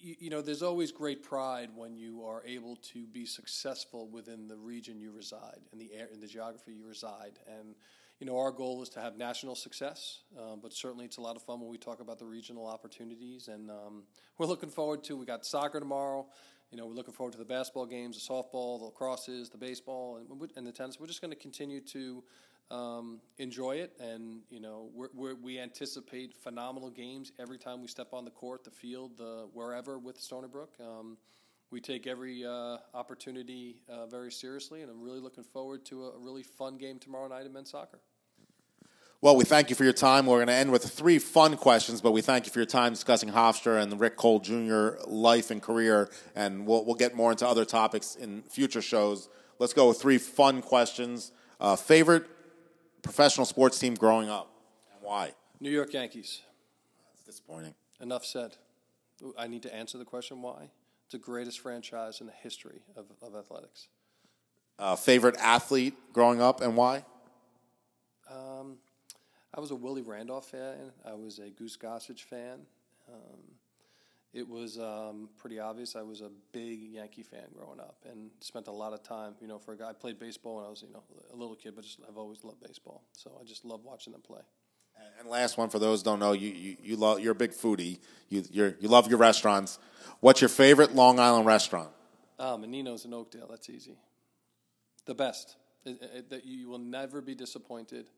you, 0.00 0.16
you, 0.18 0.30
know, 0.30 0.42
there's 0.42 0.62
always 0.62 0.92
great 0.92 1.22
pride 1.22 1.70
when 1.74 1.96
you 1.96 2.24
are 2.24 2.42
able 2.46 2.76
to 2.76 3.06
be 3.06 3.26
successful 3.26 4.08
within 4.08 4.48
the 4.48 4.56
region 4.56 5.00
you 5.00 5.10
reside, 5.10 5.60
in 5.72 5.78
the 5.78 5.90
air, 5.94 6.08
in 6.12 6.20
the 6.20 6.26
geography 6.26 6.72
you 6.72 6.86
reside, 6.86 7.38
and 7.46 7.74
you 8.20 8.26
know, 8.26 8.38
our 8.38 8.50
goal 8.50 8.82
is 8.82 8.90
to 8.90 9.00
have 9.00 9.16
national 9.16 9.54
success, 9.54 10.18
um, 10.38 10.60
but 10.62 10.74
certainly 10.74 11.06
it's 11.06 11.16
a 11.16 11.22
lot 11.22 11.36
of 11.36 11.42
fun 11.42 11.58
when 11.58 11.70
we 11.70 11.78
talk 11.78 12.00
about 12.00 12.18
the 12.18 12.26
regional 12.26 12.66
opportunities, 12.66 13.48
and 13.48 13.70
um, 13.70 14.02
we're 14.36 14.46
looking 14.46 14.68
forward 14.68 15.02
to. 15.04 15.16
We 15.16 15.24
got 15.24 15.46
soccer 15.46 15.80
tomorrow. 15.80 16.26
You 16.70 16.76
know, 16.76 16.86
we're 16.86 16.94
looking 16.94 17.14
forward 17.14 17.32
to 17.32 17.38
the 17.38 17.46
basketball 17.46 17.86
games, 17.86 18.22
the 18.22 18.32
softball, 18.32 18.78
the 18.78 18.90
lacrosses, 18.90 19.50
the 19.50 19.56
baseball, 19.56 20.18
and, 20.18 20.50
and 20.54 20.66
the 20.66 20.70
tennis. 20.70 21.00
We're 21.00 21.06
just 21.06 21.22
going 21.22 21.32
to 21.32 21.38
continue 21.38 21.80
to 21.80 22.22
um, 22.70 23.20
enjoy 23.38 23.76
it, 23.76 23.92
and 24.00 24.40
you 24.50 24.60
know 24.60 24.90
we're, 24.94 25.08
we're, 25.14 25.34
we 25.34 25.58
anticipate 25.58 26.34
phenomenal 26.34 26.90
games 26.90 27.32
every 27.40 27.58
time 27.58 27.82
we 27.82 27.88
step 27.88 28.08
on 28.12 28.24
the 28.24 28.30
court, 28.30 28.64
the 28.64 28.70
field, 28.70 29.18
the 29.18 29.48
wherever 29.52 29.98
with 29.98 30.20
Stony 30.20 30.48
Brook. 30.48 30.74
Um, 30.80 31.16
we 31.70 31.80
take 31.80 32.06
every 32.06 32.44
uh, 32.44 32.78
opportunity 32.94 33.82
uh, 33.88 34.06
very 34.06 34.32
seriously, 34.32 34.82
and 34.82 34.90
I'm 34.90 35.00
really 35.00 35.20
looking 35.20 35.44
forward 35.44 35.84
to 35.86 36.06
a, 36.06 36.18
really 36.18 36.42
fun 36.42 36.78
game 36.78 36.98
tomorrow 36.98 37.28
night 37.28 37.46
in 37.46 37.52
men's 37.52 37.70
soccer. 37.70 38.00
Well, 39.22 39.36
we 39.36 39.44
thank 39.44 39.68
you 39.68 39.76
for 39.76 39.84
your 39.84 39.92
time. 39.92 40.26
We're 40.26 40.38
going 40.38 40.48
to 40.48 40.54
end 40.54 40.72
with 40.72 40.82
three 40.84 41.18
fun 41.18 41.56
questions, 41.56 42.00
but 42.00 42.12
we 42.12 42.22
thank 42.22 42.46
you 42.46 42.52
for 42.52 42.58
your 42.58 42.66
time 42.66 42.92
discussing 42.92 43.30
Hofstra 43.30 43.82
and 43.82 44.00
Rick 44.00 44.16
Cole 44.16 44.40
Jr. 44.40 44.92
life 45.06 45.50
and 45.50 45.62
career, 45.62 46.10
and 46.34 46.66
we'll, 46.66 46.84
we'll 46.84 46.94
get 46.94 47.14
more 47.14 47.30
into 47.30 47.46
other 47.46 47.64
topics 47.64 48.16
in 48.16 48.42
future 48.42 48.82
shows. 48.82 49.28
Let's 49.58 49.74
go 49.74 49.88
with 49.88 50.00
three 50.00 50.18
fun 50.18 50.62
questions. 50.62 51.32
Uh, 51.60 51.76
favorite 51.76 52.26
professional 53.02 53.46
sports 53.46 53.78
team 53.78 53.94
growing 53.94 54.28
up, 54.28 54.50
and 54.92 55.02
why? 55.02 55.32
New 55.60 55.70
York 55.70 55.92
Yankees. 55.92 56.42
Disappointing. 57.24 57.74
Enough 58.00 58.24
said. 58.24 58.56
I 59.38 59.46
need 59.46 59.62
to 59.62 59.74
answer 59.74 59.98
the 59.98 60.04
question 60.04 60.42
why. 60.42 60.70
It's 61.04 61.12
the 61.12 61.18
greatest 61.18 61.60
franchise 61.60 62.20
in 62.20 62.26
the 62.26 62.32
history 62.32 62.80
of, 62.96 63.06
of 63.22 63.34
athletics. 63.34 63.88
Uh, 64.78 64.96
favorite 64.96 65.36
athlete 65.38 65.94
growing 66.12 66.40
up 66.40 66.60
and 66.62 66.76
why? 66.76 67.04
Um, 68.30 68.78
I 69.52 69.60
was 69.60 69.70
a 69.70 69.74
Willie 69.74 70.02
Randolph 70.02 70.46
fan. 70.46 70.92
I 71.04 71.14
was 71.14 71.38
a 71.38 71.50
Goose 71.50 71.76
Gossage 71.76 72.22
fan. 72.22 72.60
Um, 73.08 73.40
it 74.32 74.48
was 74.48 74.78
um, 74.78 75.28
pretty 75.36 75.58
obvious. 75.58 75.96
I 75.96 76.02
was 76.02 76.20
a 76.20 76.30
big 76.52 76.80
Yankee 76.80 77.24
fan 77.24 77.46
growing 77.56 77.80
up, 77.80 77.96
and 78.08 78.30
spent 78.40 78.68
a 78.68 78.72
lot 78.72 78.92
of 78.92 79.02
time. 79.02 79.34
You 79.40 79.48
know, 79.48 79.58
for 79.58 79.72
a 79.72 79.76
guy, 79.76 79.90
I 79.90 79.92
played 79.92 80.18
baseball 80.18 80.56
when 80.56 80.64
I 80.64 80.68
was 80.68 80.82
you 80.82 80.92
know 80.92 81.02
a 81.32 81.36
little 81.36 81.56
kid, 81.56 81.74
but 81.74 81.84
just 81.84 82.00
I've 82.08 82.16
always 82.16 82.44
loved 82.44 82.60
baseball. 82.60 83.02
So 83.12 83.38
I 83.40 83.44
just 83.44 83.64
love 83.64 83.84
watching 83.84 84.12
them 84.12 84.22
play. 84.22 84.40
And 85.18 85.28
last 85.28 85.58
one 85.58 85.68
for 85.68 85.78
those 85.78 86.00
who 86.00 86.04
don't 86.04 86.18
know, 86.18 86.32
you 86.32 86.50
you, 86.50 86.76
you 86.82 86.96
love 86.96 87.20
you're 87.20 87.32
a 87.32 87.34
big 87.34 87.52
foodie. 87.52 87.98
You 88.28 88.44
you 88.50 88.74
you 88.80 88.88
love 88.88 89.08
your 89.08 89.18
restaurants. 89.18 89.78
What's 90.20 90.40
your 90.40 90.48
favorite 90.48 90.94
Long 90.94 91.18
Island 91.18 91.46
restaurant? 91.46 91.90
Ah, 92.38 92.56
Menino's 92.56 93.04
in 93.04 93.12
Oakdale. 93.12 93.48
That's 93.50 93.68
easy. 93.68 93.96
The 95.06 95.14
best. 95.14 95.56
That 95.84 96.42
you 96.44 96.68
will 96.68 96.78
never 96.78 97.22
be 97.22 97.34
disappointed. 97.34 98.10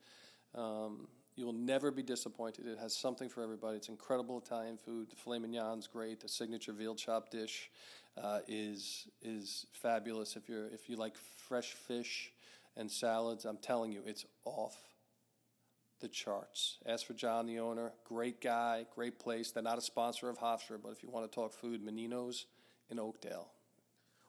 Um, 0.53 1.07
you 1.35 1.45
will 1.45 1.53
never 1.53 1.91
be 1.91 2.03
disappointed. 2.03 2.67
It 2.67 2.77
has 2.79 2.95
something 2.95 3.29
for 3.29 3.41
everybody. 3.41 3.77
It's 3.77 3.89
incredible 3.89 4.37
Italian 4.37 4.77
food. 4.77 5.09
The 5.09 5.15
filet 5.15 5.39
mignon's 5.39 5.87
great. 5.87 6.19
The 6.19 6.29
signature 6.29 6.73
veal 6.73 6.95
chop 6.95 7.29
dish 7.29 7.69
uh, 8.21 8.39
is 8.47 9.07
is 9.21 9.65
fabulous. 9.71 10.35
If 10.35 10.47
you're 10.47 10.67
if 10.67 10.89
you 10.89 10.95
like 10.95 11.15
fresh 11.17 11.73
fish 11.73 12.31
and 12.77 12.89
salads, 12.89 13.45
I'm 13.45 13.57
telling 13.57 13.91
you, 13.91 14.01
it's 14.05 14.25
off 14.45 14.77
the 15.99 16.07
charts. 16.07 16.77
As 16.85 17.01
for 17.01 17.13
John, 17.13 17.45
the 17.47 17.59
owner, 17.59 17.93
great 18.03 18.41
guy, 18.41 18.85
great 18.93 19.19
place. 19.19 19.51
They're 19.51 19.63
not 19.63 19.77
a 19.77 19.81
sponsor 19.81 20.29
of 20.29 20.37
Hofstra, 20.37 20.77
but 20.81 20.91
if 20.91 21.01
you 21.01 21.09
want 21.09 21.31
to 21.31 21.33
talk 21.33 21.53
food, 21.53 21.83
Menino's 21.83 22.45
in 22.89 22.99
Oakdale. 22.99 23.47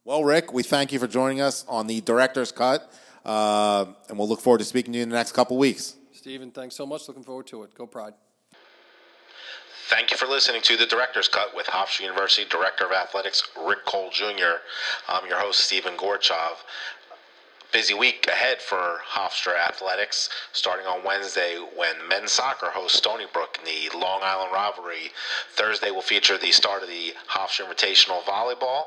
Well, 0.04 0.22
Rick, 0.22 0.52
we 0.52 0.62
thank 0.62 0.92
you 0.92 0.98
for 0.98 1.06
joining 1.06 1.40
us 1.40 1.64
on 1.66 1.86
the 1.86 2.02
Director's 2.02 2.52
Cut, 2.52 2.92
uh, 3.24 3.86
and 4.08 4.18
we'll 4.18 4.28
look 4.28 4.40
forward 4.40 4.58
to 4.58 4.64
speaking 4.64 4.92
to 4.92 4.98
you 4.98 5.02
in 5.02 5.08
the 5.08 5.16
next 5.16 5.32
couple 5.32 5.56
weeks. 5.56 5.96
Stephen, 6.24 6.50
thanks 6.50 6.74
so 6.74 6.86
much. 6.86 7.06
Looking 7.06 7.22
forward 7.22 7.46
to 7.48 7.64
it. 7.64 7.74
Go 7.74 7.86
Pride. 7.86 8.14
Thank 9.90 10.10
you 10.10 10.16
for 10.16 10.24
listening 10.24 10.62
to 10.62 10.74
the 10.74 10.86
Director's 10.86 11.28
Cut 11.28 11.54
with 11.54 11.66
Hofstra 11.66 12.00
University 12.00 12.48
Director 12.48 12.86
of 12.86 12.92
Athletics 12.92 13.46
Rick 13.62 13.84
Cole 13.84 14.08
Jr. 14.10 14.62
I'm 15.06 15.28
your 15.28 15.38
host, 15.38 15.60
Stephen 15.60 15.98
Gorchov 15.98 16.64
busy 17.74 17.92
week 17.92 18.28
ahead 18.28 18.62
for 18.62 19.00
Hofstra 19.04 19.58
Athletics, 19.58 20.30
starting 20.52 20.86
on 20.86 21.02
Wednesday 21.04 21.56
when 21.74 21.96
men's 22.08 22.30
soccer 22.30 22.70
hosts 22.70 22.98
Stony 22.98 23.24
Brook 23.32 23.58
in 23.58 23.64
the 23.64 23.98
Long 23.98 24.20
Island 24.22 24.52
rivalry. 24.52 25.10
Thursday 25.56 25.90
will 25.90 26.00
feature 26.00 26.38
the 26.38 26.52
start 26.52 26.84
of 26.84 26.88
the 26.88 27.14
Hofstra 27.28 27.66
Invitational 27.66 28.22
Volleyball. 28.22 28.84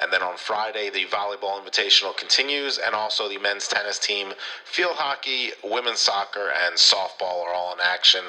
And 0.00 0.12
then 0.12 0.22
on 0.22 0.36
Friday, 0.36 0.88
the 0.90 1.04
Volleyball 1.06 1.60
Invitational 1.60 2.16
continues, 2.16 2.78
and 2.78 2.94
also 2.94 3.28
the 3.28 3.38
men's 3.38 3.68
tennis 3.68 3.98
team, 3.98 4.32
field 4.64 4.96
hockey, 4.96 5.50
women's 5.62 6.00
soccer, 6.00 6.50
and 6.64 6.76
softball 6.76 7.44
are 7.44 7.54
all 7.54 7.74
in 7.74 7.80
action. 7.82 8.24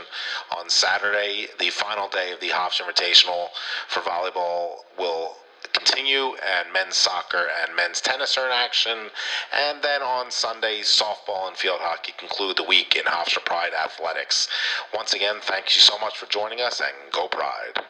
On 0.57 0.69
Saturday, 0.69 1.47
the 1.59 1.69
final 1.69 2.09
day 2.09 2.33
of 2.33 2.39
the 2.39 2.49
Hofstra 2.49 2.91
Invitational 2.91 3.47
for 3.87 4.01
volleyball 4.01 4.83
will 4.99 5.37
continue, 5.73 6.35
and 6.35 6.73
men's 6.73 6.97
soccer 6.97 7.47
and 7.61 7.75
men's 7.75 8.01
tennis 8.01 8.37
are 8.37 8.47
in 8.47 8.51
action. 8.51 9.09
And 9.53 9.81
then 9.81 10.01
on 10.01 10.31
Sunday, 10.31 10.81
softball 10.81 11.47
and 11.47 11.55
field 11.55 11.79
hockey 11.81 12.13
conclude 12.17 12.57
the 12.57 12.63
week 12.63 12.95
in 12.95 13.03
Hofstra 13.03 13.45
Pride 13.45 13.71
Athletics. 13.73 14.47
Once 14.93 15.13
again, 15.13 15.35
thank 15.41 15.75
you 15.75 15.81
so 15.81 15.97
much 15.99 16.17
for 16.17 16.25
joining 16.25 16.59
us, 16.59 16.81
and 16.81 17.11
go 17.11 17.27
Pride. 17.27 17.85